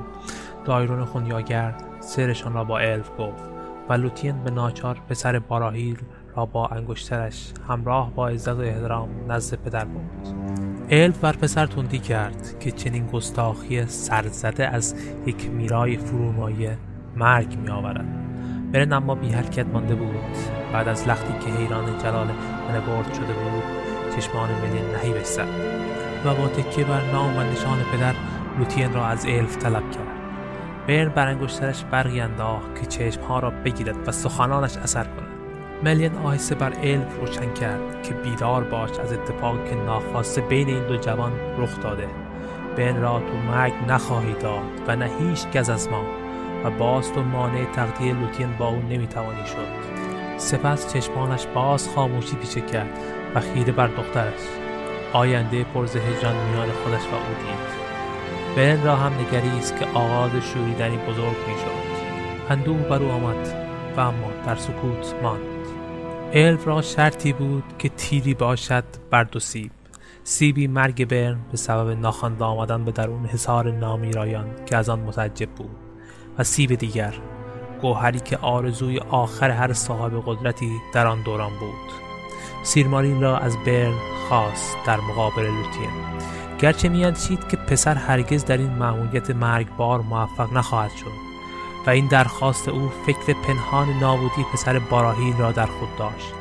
[0.65, 3.45] دایرون خونیاگرد سرشان را با الف گفت
[3.89, 5.99] و لوتین به ناچار پسر باراهیل
[6.37, 10.29] را با انگشترش همراه با عزت و احترام نزد پدر بود
[10.91, 14.95] الف بر پسر تندی کرد که چنین گستاخی سرزده از
[15.27, 16.79] یک میرای فرومایه
[17.17, 18.23] مرگ می آورد
[18.73, 20.37] برن اما بی حرکت مانده بود.
[20.73, 22.27] بعد از لختی که حیران جلال
[22.87, 23.63] برد شده بود
[24.17, 25.49] چشمان ملی نهی زد
[26.25, 28.15] و با تکیه بر نام و نشان پدر
[28.59, 30.23] لوتین را از الف طلب کرد.
[30.89, 35.32] برن بر انگشترش برقی انداخت که چشمها را بگیرد و سخنانش اثر کند.
[35.85, 40.87] ملین آهسته بر الف روشن کرد که بیدار باش از اتفاقی که ناخواسته بین این
[40.87, 42.09] دو جوان رخ داده.
[42.77, 46.03] بن را تو مرگ نخواهی داد و نه هیچ گز از ما
[46.65, 49.93] و باز تو مانع تقدیر لوتین با او نمی‌توانی شد.
[50.37, 52.99] سپس چشمانش باز خاموشی پیشه کرد
[53.35, 54.41] و خیره بر دخترش.
[55.13, 57.83] آینده پرز هجران میان خودش و او دید.
[58.57, 62.03] بن را هم نگریست که آغاز شوریدنی بزرگ می‌شد.
[62.51, 63.55] اندوه بر او آمد
[63.97, 65.52] و اما در سکوت ماند.
[66.35, 69.71] الف را شرطی بود که تیری باشد بر دو سیب.
[70.25, 75.51] سیبی مرگ برن به سبب ناخوانده آمدن به درون حصار نامیرایان که از آن متعجب
[75.51, 75.77] بود.
[76.39, 77.15] و سیب دیگر
[77.81, 81.93] گوهری که آرزوی آخر هر صاحب قدرتی در آن دوران بود.
[82.65, 83.95] سیرمارین را از برن
[84.29, 85.91] خواست در مقابل لوتین.
[86.59, 91.32] گرچه میاندیشید که پسر هرگز در این مأموریت مرگبار موفق نخواهد شد.
[91.87, 96.35] و این درخواست او فکر پنهان نابودی پسر باراهیل را در خود داشت.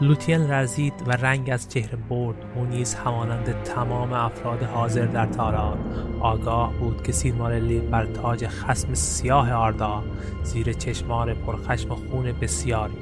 [0.00, 5.78] لوتین لرزید و رنگ از چهره برد او نیز همانند تمام افراد حاضر در تالار
[6.20, 10.02] آگاه بود که سیرمارلی بر تاج خسم سیاه آردا
[10.42, 12.98] زیر چشمان پرخشم خون بسیاری.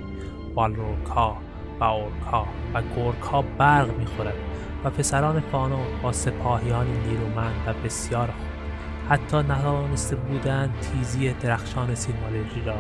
[0.55, 1.37] بالروکا
[1.81, 4.35] و اورکا و گورکا برق می‌خورد
[4.85, 8.29] و پسران فانو با سپاهیانی نیرومند و بسیار
[9.09, 12.77] حتی نتوانسته بودند تیزی درخشان سیرمالری را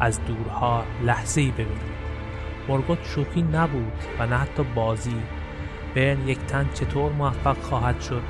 [0.00, 2.02] از دورها لحظه ای ببینید.
[2.68, 5.22] مورگوت شوخی نبود و نه حتی بازی.
[5.94, 8.22] برن یک تن چطور موفق خواهد شد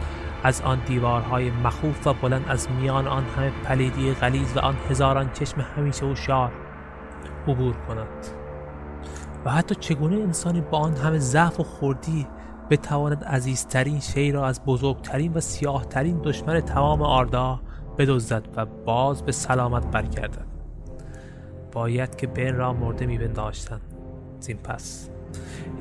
[0.44, 5.30] از آن دیوارهای مخوف و بلند از میان آن همه پلیدی غلیظ و آن هزاران
[5.32, 6.52] چشم همیشه هوشیار
[7.48, 8.26] عبور کند.
[9.44, 12.26] و حتی چگونه انسانی با آن همه ضعف و خوردی
[12.72, 17.60] بتواند عزیزترین شی را از بزرگترین و سیاهترین دشمن تمام آردا
[17.98, 20.46] بدزدد و باز به سلامت برگردد.
[21.72, 23.80] باید که بن را مرده میپنداشتند
[24.40, 25.10] زین پس.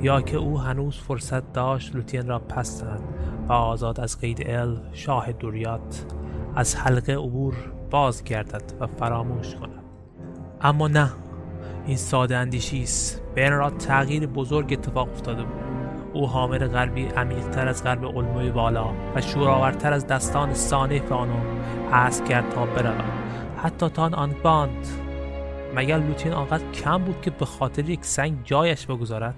[0.01, 3.01] یا که او هنوز فرصت داشت لوتین را پس دهد
[3.49, 6.05] و آزاد از قید ال شاه دوریات
[6.55, 7.53] از حلقه عبور
[7.91, 9.83] باز گردد و فراموش کند.
[10.61, 11.11] اما نه.
[11.85, 13.21] این ساده اندیشی است.
[13.35, 15.80] بن را تغییر بزرگ اتفاق افتاده بود.
[16.13, 21.39] او حامل غربی عمیقتر از غرب علموی بالا و شورآورتر از دستان سانه آنو
[21.91, 23.03] حس کرد تا برود.
[23.57, 24.87] حتی تا آن باند.
[25.75, 29.35] مگر لوتین آنقدر کم بود که به خاطر یک سنگ جایش بگذارد؟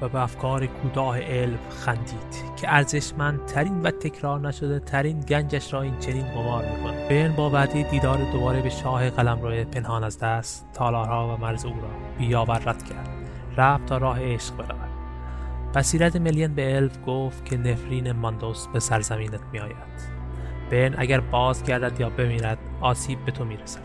[0.00, 5.98] و به افکار کوتاه علم خندید که ارزشمندترین و تکرار نشده ترین گنجش را این
[5.98, 7.08] چنین قمار می‌کند.
[7.08, 11.72] بین با وعده دیدار دوباره به شاه قلمرو پنهان از دست تالارها و مرز او
[11.72, 13.08] را بیاور رد کرد.
[13.56, 14.95] رفت تا راه عشق برود.
[15.76, 20.16] بصیرت ملین به الف گفت که نفرین ماندوس به سرزمینت میآید.
[20.70, 23.80] بن اگر باز گردد یا بمیرد آسیب به تو می‌رسد.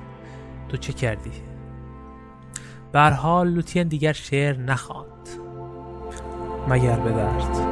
[0.69, 1.32] تو چه کردی؟
[2.91, 5.30] به حال لوتین دیگر شعر نخواند.
[6.67, 7.71] مگر به درد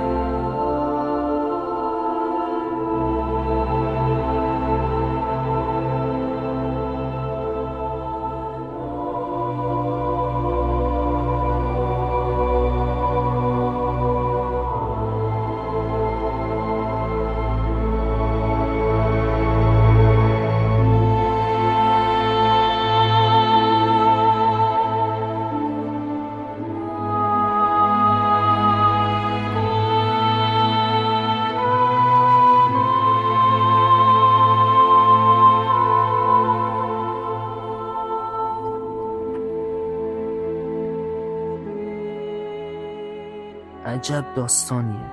[44.10, 45.12] عجب داستانیه.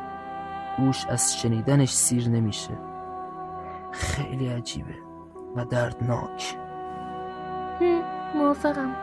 [0.79, 2.79] گوش از شنیدنش سیر نمیشه.
[3.93, 4.95] خیلی عجیبه
[5.57, 6.57] و دردناک.
[8.35, 8.97] موافقم.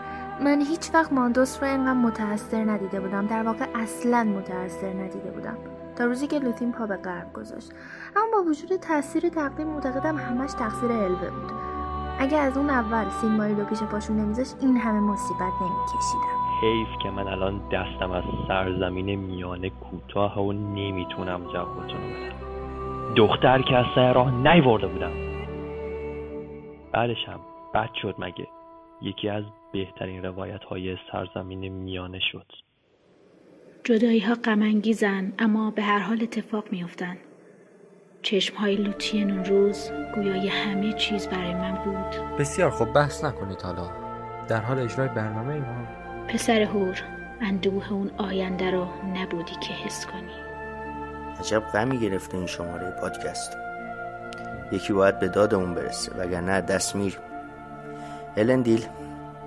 [0.43, 3.27] من هیچ وقت ماندوس رو اینقدر متاثر ندیده بودم.
[3.27, 5.58] در واقع اصلا متاثر ندیده بودم.
[5.95, 7.71] تا روزی که لوتین پا به غرب گذاشت.
[8.15, 11.51] اما با وجود تاثیر تقدیم معتقدم همش تقصیر الوه بود.
[12.19, 16.42] اگه از اون اول سین رو پیش پاشون نمیذاشت این همه مصیبت نمیکشیدم.
[16.63, 23.13] حیف که من الان دستم از سرزمین میانه کوتاه و نمی‌تونم جوابتون بدم.
[23.15, 25.12] دختر که از سر راه نیورده بودم.
[26.91, 27.39] بعدش هم
[27.73, 28.47] بد شد مگه.
[29.02, 32.45] یکی از بهترین روایت های سرزمین میانه شد.
[33.84, 37.17] جدایی ها غمانگیزن اما به هر حال اتفاق میافتند
[38.21, 42.37] چشم های لوتین اون روز گویای همه چیز برای من بود.
[42.40, 43.90] بسیار خوب بحث نکنید حالا.
[44.48, 47.02] در حال اجرای برنامه ما پسر هور
[47.42, 50.32] اندوه اون آینده رو نبودی که حس کنی.
[51.40, 53.58] عجب غمی گرفته این شماره پادکست.
[54.71, 57.19] یکی باید به دادمون برسه وگرنه دست میر
[58.38, 58.86] الن دیل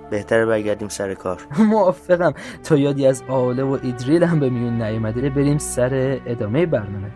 [0.09, 1.47] بهتره برگردیم سر کار.
[1.71, 2.33] موافقم.
[2.63, 7.11] تا یادی از آله و ایدریل هم به میون نیومده بریم سر ادامه برنامه.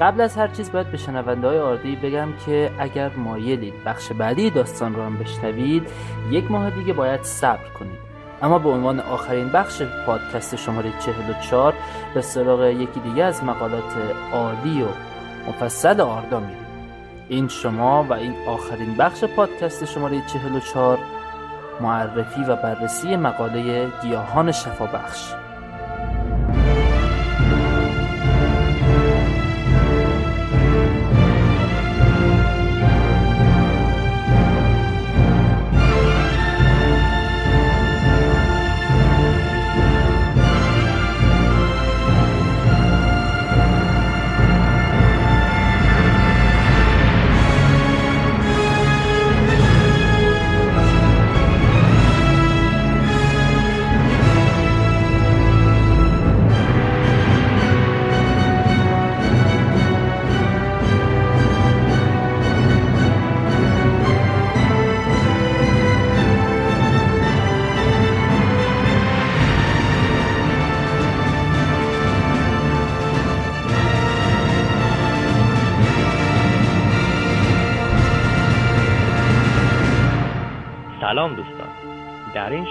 [0.00, 4.50] قبل از هر چیز باید به شنونده های آردی بگم که اگر مایلید بخش بعدی
[4.50, 5.82] داستان رو هم بشنوید
[6.30, 8.09] یک ماه دیگه باید صبر کنید.
[8.42, 11.74] اما به عنوان آخرین بخش پادکست شماره 44
[12.14, 13.96] به سراغ یکی دیگه از مقالات
[14.32, 14.86] عالی و
[15.48, 16.66] مفصل آردا میریم.
[17.28, 20.98] این شما و این آخرین بخش پادکست شماره 44
[21.80, 25.34] معرفی و بررسی مقاله گیاهان شفابخش.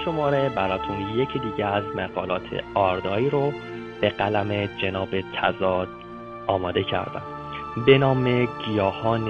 [0.04, 3.52] شماره براتون یکی دیگه از مقالات آردایی رو
[4.00, 5.88] به قلم جناب تزاد
[6.46, 7.22] آماده کردم.
[7.86, 9.28] به نام گیاهان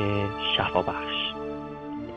[0.56, 1.32] شفابخش.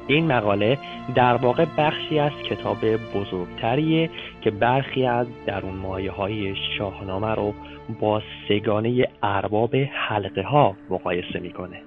[0.08, 0.78] این مقاله
[1.16, 2.78] در واقع بخشی از کتاب
[3.16, 4.10] بزرگتریه
[4.41, 7.54] که برخی از درون مایه های شاهنامه رو
[7.99, 11.82] با سگانه ارباب حلقه ها مقایسه می‌کنه.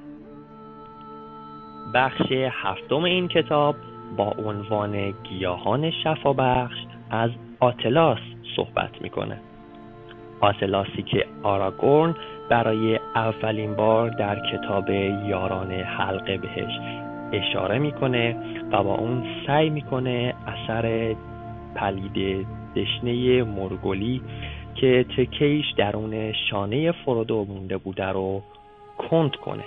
[1.95, 3.77] بخش هفتم این کتاب
[4.17, 6.77] با عنوان گیاهان شفابخش
[7.11, 7.31] از
[7.61, 8.19] آتلاس
[8.57, 9.41] صحبت می‌کنه.
[10.41, 12.15] آتلاسی که آراگورن
[12.51, 16.73] برای اولین بار در کتاب یاران حلقه بهش
[17.33, 18.37] اشاره می‌کنه
[18.73, 21.15] و با اون سعی می‌کنه اثر
[21.75, 22.47] پلید
[22.77, 24.23] دشنه مرگولی
[24.75, 28.43] که تکیش درون شانه فرودو مونده بوده رو
[28.99, 29.65] کند کنه.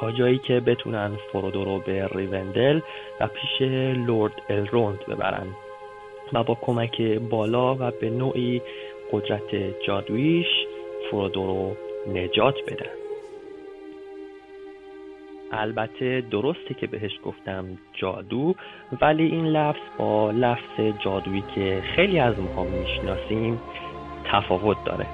[0.00, 2.80] تا جایی که بتونن فرودو رو به ریوندل
[3.20, 3.62] و پیش
[4.06, 5.46] لورد الروند ببرن
[6.32, 8.62] و با کمک بالا و به نوعی
[9.12, 10.46] قدرت جادویش
[11.10, 11.76] فرودو رو
[12.12, 12.90] نجات بدن
[15.52, 18.54] البته درسته که بهش گفتم جادو
[19.00, 23.60] ولی این لفظ با لفظ جادویی که خیلی از ما می‌شناسیم
[24.24, 25.06] تفاوت داره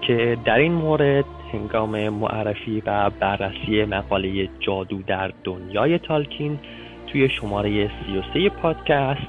[0.00, 1.24] که در این مورد
[1.54, 6.58] هنگام معرفی و بررسی مقاله جادو در دنیای تالکین
[7.06, 9.26] توی شماره 33 پادکست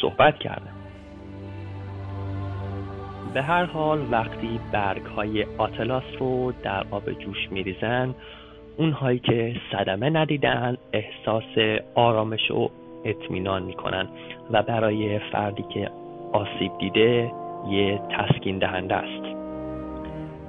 [0.00, 0.74] صحبت کردم.
[3.34, 8.14] به هر حال وقتی برگ های آتلاس رو در آب جوش میریزن
[8.76, 12.70] اونهایی که صدمه ندیدن احساس آرامش و
[13.04, 14.08] اطمینان می‌کنن
[14.50, 15.90] و برای فردی که
[16.32, 17.32] آسیب دیده
[17.70, 19.27] یه تسکین دهنده است.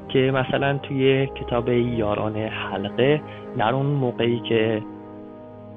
[0.10, 3.22] که مثلا توی کتاب یاران حلقه
[3.58, 4.82] در اون موقعی که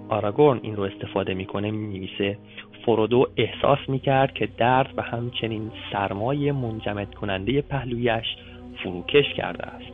[0.08, 2.38] آراگورن این رو استفاده می‌کنه می‌نویسه
[2.86, 8.36] فرودو احساس می‌کرد که درد و همچنین سرمایه منجمد کننده پهلویش
[8.82, 9.92] فروکش کرده است.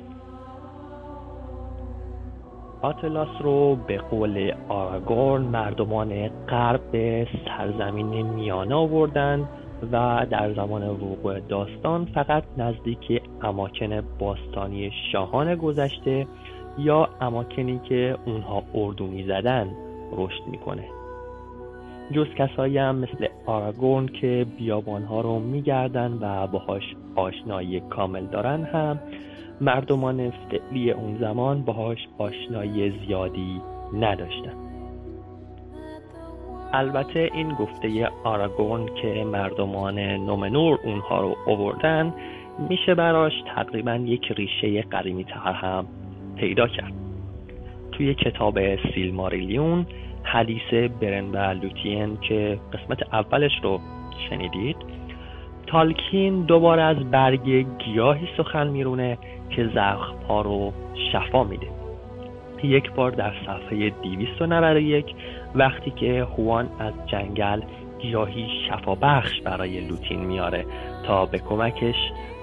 [2.82, 9.49] آتلاس رو به قول آراگورن مردمان غرب به سرزمین میانه آوردن
[9.93, 16.26] و در زمان وقوع داستان فقط نزدیک اماکن باستانی شاهان گذشته
[16.79, 19.70] یا اماکنی که اونها اردو می‌زدن
[20.12, 20.85] رشد می‌کنه.
[22.12, 26.83] جز کسایی هم مثل آراگورن که بیابانها رو میگردن و باهاش
[27.16, 28.99] آشنایی کامل دارن هم
[29.61, 33.61] مردمان فعلی اون زمان باهاش آشنایی زیادی
[33.93, 34.67] نداشتن.
[36.72, 42.14] البته این گفته آراگون که مردمان نومنور اونها رو اووردن
[42.68, 45.86] میشه براش تقریبا یک ریشه قدیمی تر هم
[46.36, 46.92] پیدا کرد.
[47.92, 49.86] توی کتاب سیلماریلیون
[50.22, 53.80] حدیث برن و لوتین که قسمت اولش رو
[54.30, 54.76] شنیدید
[55.66, 59.18] تالکین دوباره از برگ گیاهی سخن میرونه
[59.50, 60.72] که زخم رو
[61.12, 61.78] شفا میده.
[62.66, 65.14] یک بار در صفحه 291
[65.54, 67.61] وقتی که هوان از جنگل
[67.98, 70.66] گیاهی شفابخش برای لوتین میاره
[71.06, 71.96] تا به کمکش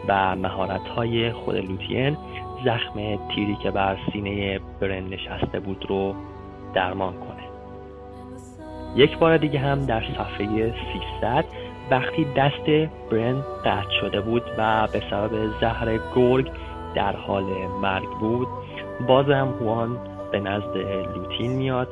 [0.08, 2.18] و مهارت‌های خود لوتین
[2.66, 6.16] زخم تیری که بر سینه برن نشسته بود رو
[6.74, 7.46] درمان کنه.
[8.96, 10.74] یک بار دیگه هم در صفحه
[11.22, 11.46] 300
[11.92, 16.52] وقتی دست برن قطع شده بود و به سبب زهر گرگ
[16.96, 17.44] در حال
[17.82, 18.48] مرگ بود
[19.08, 19.98] بازم هوان
[20.32, 20.78] به نزد
[21.16, 21.88] لوتین میاد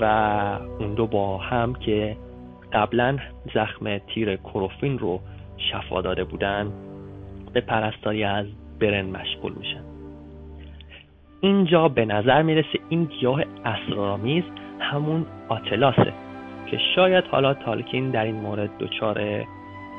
[0.00, 0.04] و
[0.78, 2.16] اون دو با هم که
[2.72, 3.18] قبلا
[3.54, 5.20] زخم تیر کروفین رو
[5.56, 6.72] شفا داده بودن
[7.52, 8.46] به پرستاری از
[8.80, 9.84] برن مشغول میشن.
[11.40, 14.44] اینجا به نظر می‌رسه این گیاه اسرارآمیز
[14.80, 16.12] همون آتلاسه
[16.70, 19.44] که شاید حالا تالکین در این مورد دچار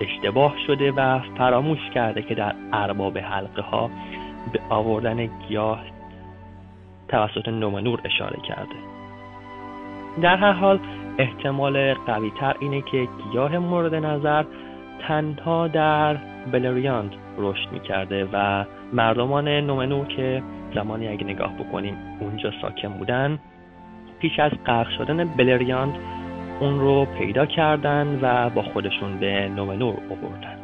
[0.02, 3.90] اشتباه شده و فراموش کرده که در ارباب حلقه ها
[4.54, 5.95] به آوردن گیاه
[7.08, 8.76] توسط نومنور اشاره کرده.
[10.22, 10.80] در هر حال
[11.18, 14.44] احتمال قوی تر اینه که گیاه مورد نظر
[15.08, 16.18] تنها در
[16.52, 20.44] بلریاند رشد می‌کرده و مردمان نومنور که
[20.76, 23.40] زمانی اگه نگاه بکنیم اونجا ساکن بودن
[24.20, 25.96] پیش از غرق شدن بلریاند
[26.60, 30.58] اون رو پیدا کردن و با خودشون به نومنور آوردن.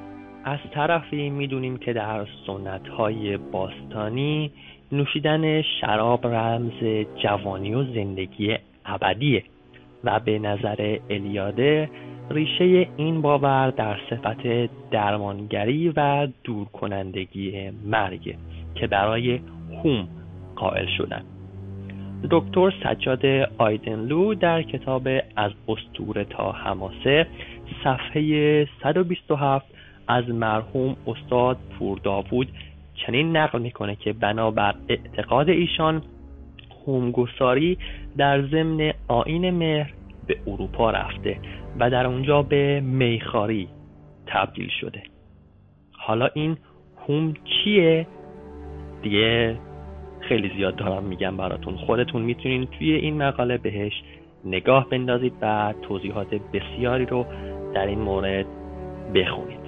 [0.43, 4.51] از طرفی می‌دونیم که در سنت های باستانی
[4.91, 9.43] نوشیدن شراب رمز جوانی و زندگی ابدیه
[10.03, 11.89] و به نظر الیاده
[12.29, 18.35] ریشه این باور در صفت درمانگری و دورکنندگی مرگ
[18.75, 19.39] که برای
[19.83, 20.07] هوم
[20.55, 21.23] قائل شدن.
[22.31, 23.25] دکتر سجاد
[23.57, 27.27] آیدنلو در کتاب از استور تا هماسه
[27.83, 29.65] صفحه 127
[30.07, 32.47] از مرحوم استاد پور داوود
[32.93, 36.01] چنین نقل می‌کنه که بنابر اعتقاد ایشان
[36.87, 37.77] هومگساری
[38.17, 39.93] در ضمن آین مهر
[40.27, 41.39] به اروپا رفته
[41.79, 43.67] و در اونجا به میخاری
[44.27, 45.03] تبدیل شده.
[45.91, 46.57] حالا این
[47.07, 48.07] هوم چیه؟
[49.01, 49.57] دیگه
[50.19, 51.75] خیلی زیاد دارم میگم براتون.
[51.75, 54.03] خودتون می‌تونین توی این مقاله بهش
[54.45, 57.25] نگاه بندازید و توضیحات بسیاری رو
[57.73, 58.45] در این مورد
[59.15, 59.60] بخونید.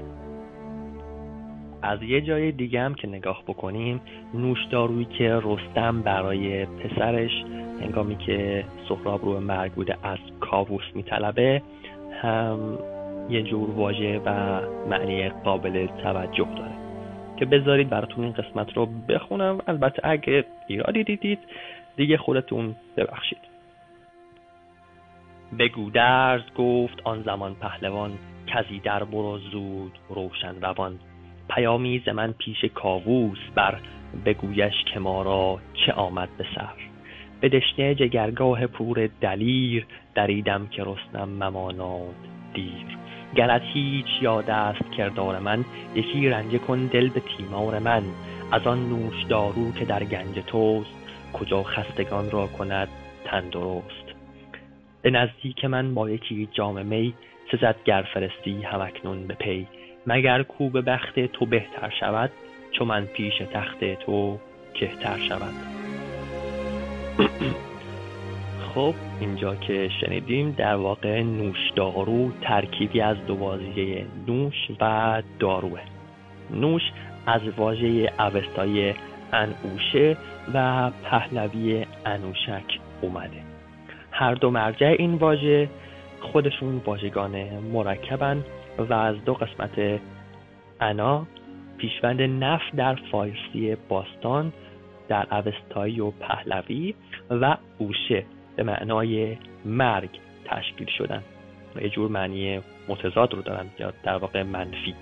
[1.83, 4.01] از یه جای دیگه هم که نگاه بکنیم
[4.33, 7.31] نوشدارویی که رستم برای پسرش
[7.81, 11.61] هنگامی که سهراب رو مرگ بوده از کاووس میطلبه
[12.21, 12.79] هم
[13.29, 16.73] یه جور واژه و معنی قابل توجه داره.
[17.37, 19.61] که بذارید براتون این قسمت رو بخونم.
[19.67, 21.39] البته اگه ایرادی دیدید
[21.95, 23.53] دیگه خودتون ببخشید.
[25.57, 28.11] به گودرز گفت آن زمان پهلوان
[28.47, 30.99] کزی در برو زود روشن روان.
[31.49, 33.79] پیامی ز من پیش کاووس بر
[34.25, 36.73] بگویش که ما را چه آمد به سر.
[37.41, 39.85] به دشنه جگرگاه پور دلیر
[40.15, 42.15] دریدم که رستم مماناد
[42.53, 42.97] دیر.
[43.35, 45.65] گرت هیچ یاد است کردار من
[45.95, 48.03] یکی رنجه کن دل به تیمار من.
[48.51, 50.89] از آن نوش دارو که در گنج توست
[51.33, 52.87] کجا خستگان را کند
[53.25, 54.13] تندرست
[55.01, 57.13] به نزدیک من با یکی جام می
[57.51, 59.67] سزد گر فرستی همکنون به پی.
[60.07, 62.31] مگر کو به بخت تو بهتر شود
[62.71, 64.39] چو من پیش تخت تو
[64.73, 65.53] کهتر شود؟
[68.75, 75.79] خب اینجا که شنیدیم در واقع نوش دارو ترکیبی از دو واژه نوش و داروه.
[76.51, 76.81] نوش
[77.25, 78.93] از واژه اوستای
[79.33, 80.17] انوشه
[80.53, 83.43] و پهلوی انوشک اومده.
[84.11, 85.69] هر دو مرجع این واژه
[86.21, 87.35] خودشون واژگان
[87.73, 88.43] مرکبن.
[88.77, 90.01] و از دو قسمت
[90.81, 91.27] انا
[91.77, 94.53] پیشوند نف در فارسی باستان
[95.07, 96.95] در اوستایی و پهلوی
[97.29, 100.09] و اوشه به معنای مرگ
[100.45, 101.23] تشکیل شدن.
[101.81, 104.95] یه جور معنی متضاد رو دارن یا در واقع منفی.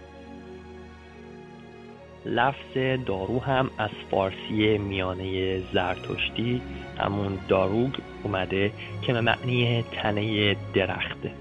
[2.25, 6.61] لفظ دارو هم از فارسی میانه زرتشتی
[6.99, 7.91] همون داروگ
[8.23, 11.31] اومده که به معنی تنه درخته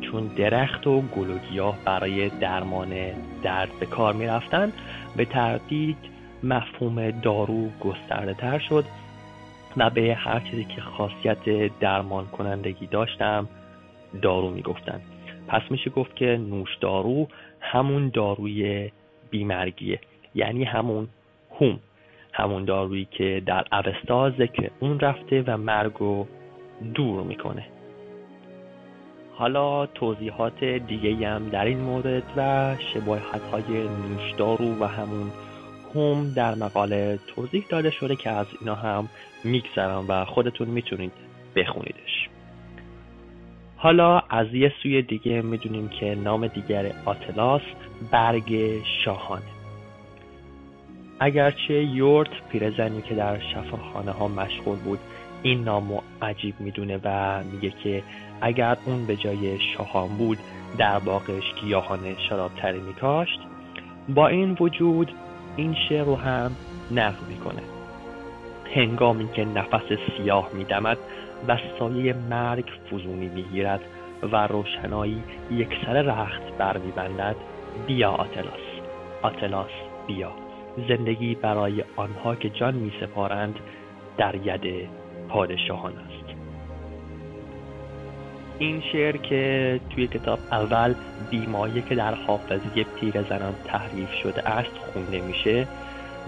[0.00, 2.94] چون درخت و گل و گیاه برای درمان
[3.42, 4.72] درد به کار می رفتن
[5.16, 5.96] به تردید
[6.42, 8.84] مفهوم دارو گسترده تر شد
[9.76, 13.48] و به هر چیزی که خاصیت درمان کنندگی داشتم
[14.22, 15.00] دارو می‌گفتن.
[15.48, 17.28] پس میشه گفت که نوش دارو
[17.60, 18.90] همون داروی
[19.30, 20.00] بیمرگیه
[20.34, 21.08] یعنی همون
[21.60, 21.80] هوم
[22.32, 26.26] همون دارویی که در اوستا ذکر اون رفته و مرگ رو
[26.94, 27.66] دور می‌کنه.
[29.38, 35.30] حالا توضیحات دیگه هم در این مورد و شباهت های نوشدارو و همون
[35.94, 39.08] هم در مقاله توضیح داده شده که از اینا هم
[39.44, 41.12] میگذرم و خودتون می‌تونید
[41.56, 42.28] بخونیدش.
[43.76, 47.62] حالا از یه سوی دیگه می‌دونیم که نام دیگر آتلاس
[48.12, 49.42] برگ شاهانه.
[51.20, 54.98] اگرچه یورت پیرزنی که در شفاخانه ها مشغول بود
[55.42, 58.02] این نامو عجیب می‌دونه و میگه که
[58.40, 60.38] اگر اون به جای شاهان بود
[60.78, 63.40] در باغش گیاهان شرابتری میکاشت
[64.08, 65.12] با این وجود
[65.56, 66.50] این شعر رو هم
[66.90, 67.62] نقل می‌کنه.
[68.74, 70.98] هنگامی که نفس سیاه میدمد
[71.48, 73.80] و سایه مرگ فزونی می‌گیرد
[74.32, 77.36] و روشنایی یکسر رخت بر میبندد
[77.86, 78.60] بیا آتلاس.
[79.22, 79.70] آتلاس
[80.06, 80.32] بیا.
[80.88, 83.54] زندگی برای آنها که جان میسپارند
[84.18, 84.88] در ید
[85.28, 85.92] پادشاهان
[88.58, 90.94] این شعر که توی کتاب اول
[91.30, 95.66] بیمایه که در حافظه پیر زنان تحریف شده است خونده میشه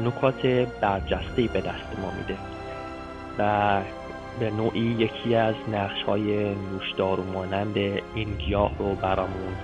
[0.00, 0.46] نکات
[0.80, 2.36] برجسته به دست ما میده
[3.38, 3.80] و
[4.40, 7.76] به نوعی یکی از نقش های نوشدارو مانند
[8.14, 9.54] این گیاه رو برامون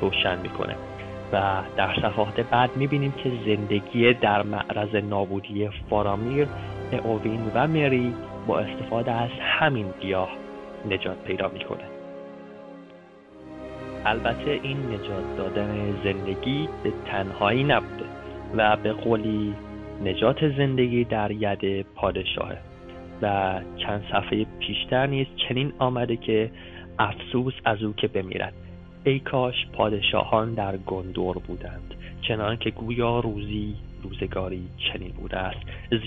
[0.00, 0.76] روشن می‌کنه.
[1.32, 6.46] و در صفحات بعد می‌بینیم که زندگی در معرض نابودی فارامیر
[7.04, 8.14] اوین و مری
[8.46, 10.30] با استفاده از همین گیاه
[10.90, 11.93] نجات پیدا می‌کنه.
[14.06, 18.04] البته این نجات دادن زندگی به تنهایی نبوده
[18.56, 19.54] و به قولی
[20.04, 22.58] نجات زندگی در ید پادشاهه
[23.22, 26.50] و چند صفحه پیشتر نیز چنین آمده که
[26.98, 28.54] افسوس از او که بمیرد.
[29.04, 31.94] ای کاش پادشاهان در گندور بودند
[32.28, 35.60] چنان که گویا روزی روزگاری چنین بوده است.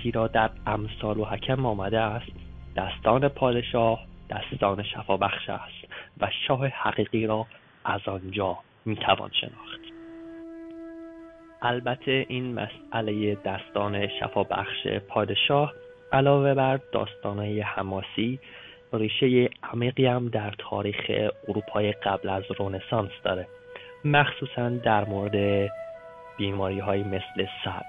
[0.04, 2.32] زیرا در امثال و حکم آمده است
[2.76, 7.46] دستان پادشاه دستان شفابخش است و شاه حقیقی را
[7.88, 9.80] از آنجا می‌توان شناخت.
[11.62, 15.74] البته این مسئله دستان شفابخش پادشاه
[16.12, 18.40] علاوه بر داستانهای حماسی
[18.94, 21.12] ریشه عمیقی هم در تاریخ
[21.48, 23.48] اروپای قبل از رونسانس داره.
[24.06, 25.70] مخصوصا در مورد
[26.38, 27.84] بیماری های مثل سر.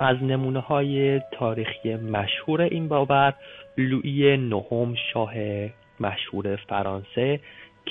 [0.00, 3.34] از نمونه های تاریخی مشهور این باور
[3.78, 5.34] لویی نهم شاه
[6.00, 7.40] مشهور فرانسه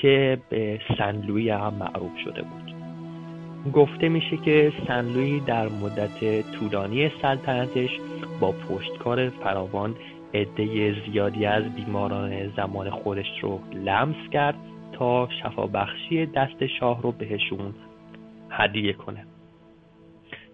[0.02, 2.74] که به سنلوی هم معروف شده بود.
[3.72, 7.90] گفته میشه که سنلوی در مدت طولانی سلطنتش
[8.40, 9.94] با پشتکار فراوان
[10.34, 14.54] عده زیادی از بیماران زمان خودش رو لمس کرد
[14.92, 17.74] تا شفابخشی دست شاه رو بهشون
[18.50, 19.24] هدیه کنه.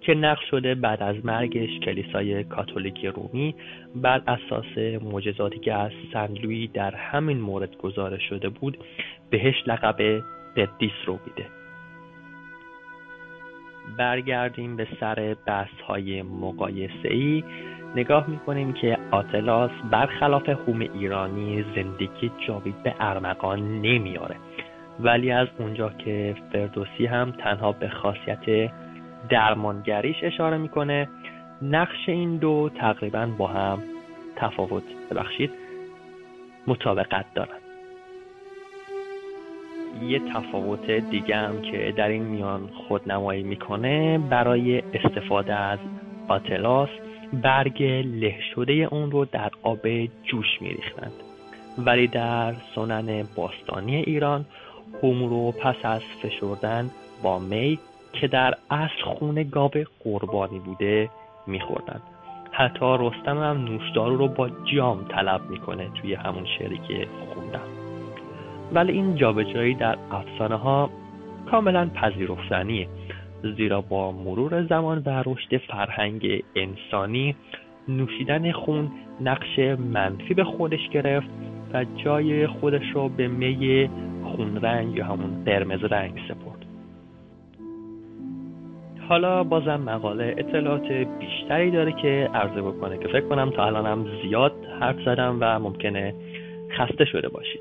[0.07, 3.55] که نقش شده بعد از مرگش کلیسای کاتولیک رومی
[3.95, 8.79] بر اساس معجزاتی که از سنلوی در همین مورد گزارش شده بود
[9.31, 10.23] بهش لقب
[10.57, 11.47] قدیس رو میده.
[13.99, 17.45] برگردیم به سر بحث های مقایسه ای
[17.97, 24.37] نگاه می‌کنیم که آتلاس برخلاف هوم ایرانی زندگی جاوید به ارمغان نمیاره
[25.01, 28.71] ولی از اونجا که فردوسی هم تنها به خاصیت
[29.29, 31.09] درمانگریش اشاره می‌کنه.
[31.63, 33.83] نقش این دو تقریبا با هم
[34.37, 35.51] تفاوت ببخشید
[36.67, 37.59] مطابقت دارن.
[40.03, 45.79] یه تفاوت دیگه هم که در این میان خودنمایی می‌کنه برای استفاده از
[46.29, 46.89] آتلاس
[47.43, 49.89] برگ له شده اون رو در آب
[50.23, 51.13] جوش میریختند.
[51.79, 54.45] ولی در سنن باستانی ایران
[55.03, 56.91] هوم رو پس از فشردن
[57.23, 57.79] با می
[58.21, 59.71] که در اصل خون گاو
[60.05, 61.11] قربانی بوده
[61.47, 62.01] میخوردن.
[62.53, 67.69] حتی رستم هم نوشدارو رو با جام طلب می‌کنه توی همون شعری که خوندم.
[68.73, 70.91] ولی این جابجایی در افسانه ها
[71.51, 72.89] کاملا پذیرفتنیه
[73.57, 77.37] زیرا با مرور زمان و رشد فرهنگ انسانی
[77.89, 78.91] نوشیدن خون
[79.21, 79.59] نقش
[79.93, 81.29] منفی به خودش گرفت
[81.73, 83.91] و جای خودش رو به می
[84.25, 86.54] خون رنگ یا همون قرمز رنگ سپرد.
[89.09, 94.53] حالا بازم مقاله اطلاعات بیشتری داره که عرضه بکنه که فکر کنم تا الانم زیاد
[94.81, 96.15] حرف زدم و ممکنه
[96.79, 97.61] خسته شده باشید.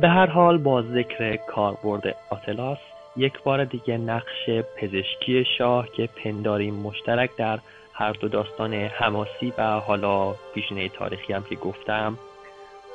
[0.00, 2.78] به هر حال با ذکر کاربرد آتلاس
[3.16, 7.58] یک بار دیگه نقش پزشکی شاه که پنداری مشترک در
[7.92, 12.18] هر دو داستان حماسی و حالا پیشنه تاریخی هم که گفتم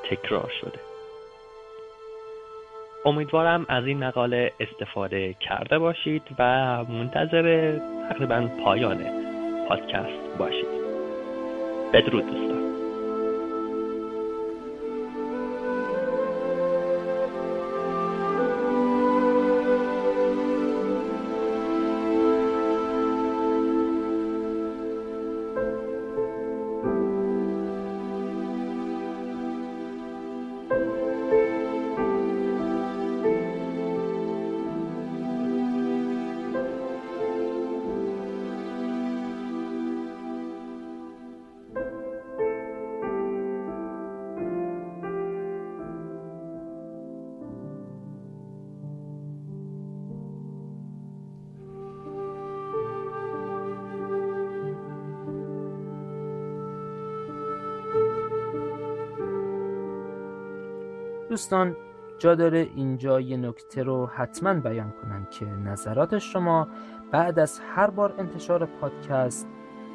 [0.09, 0.88] تکرار شده.
[3.05, 6.43] امیدوارم از این مقاله استفاده کرده باشید و
[6.83, 7.77] منتظر
[8.09, 9.05] تقریبا پایان
[9.67, 10.79] پادکست باشید.
[11.93, 12.58] بدرود دوستان.
[61.49, 61.75] دوستان
[62.17, 66.67] جا داره اینجا یه نکته رو حتما بیان کنم که نظرات شما
[67.11, 69.47] بعد از هر بار انتشار پادکست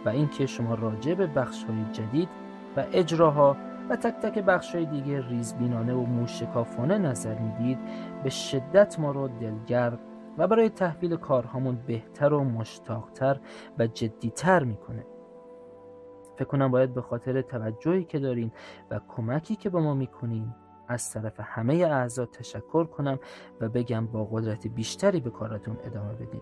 [0.04, 2.28] و اینکه شما راجع به بخش های جدید
[2.76, 3.56] و اجراها
[3.90, 7.78] و تک تک بخش های دیگه ریزبینانه و موشکافانه نظر می‌دید
[8.24, 9.98] به شدت ما رو دلگرم
[10.38, 13.40] و برای تحویل کارهامون بهتر و مشتاقتر
[13.78, 15.06] و جدیتر می‌کنه.
[16.36, 18.52] فکر کنم باید به خاطر توجهی که دارین
[18.90, 20.54] و کمکی که به ما می‌کنین
[20.88, 23.18] از طرف همه اعضا تشکر کنم
[23.60, 26.40] و بگم با قدرت بیشتری به کارتون ادامه بدین.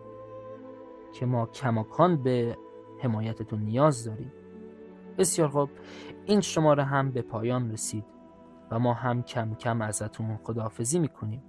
[1.13, 2.57] که ما کماکان به
[2.99, 4.33] حمایتتون نیاز داریم.
[5.19, 5.71] بسیار خوب.
[6.25, 8.05] این شماره هم به پایان رسید
[8.71, 11.43] و ما هم کم کم ازتون خداحافظی می‌کنیم.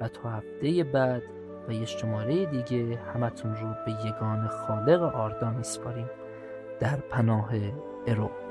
[0.00, 1.22] و تا هفته بعد
[1.68, 6.10] و یه شماره دیگه همتون رو به یگان خالق آردا میسپاریم.
[6.80, 7.50] در پناه
[8.06, 8.43] ارو.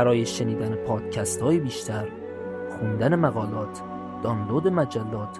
[0.00, 2.08] برای شنیدن پادکست های بیشتر
[2.70, 3.82] خوندن مقالات
[4.22, 5.38] دانلود مجلات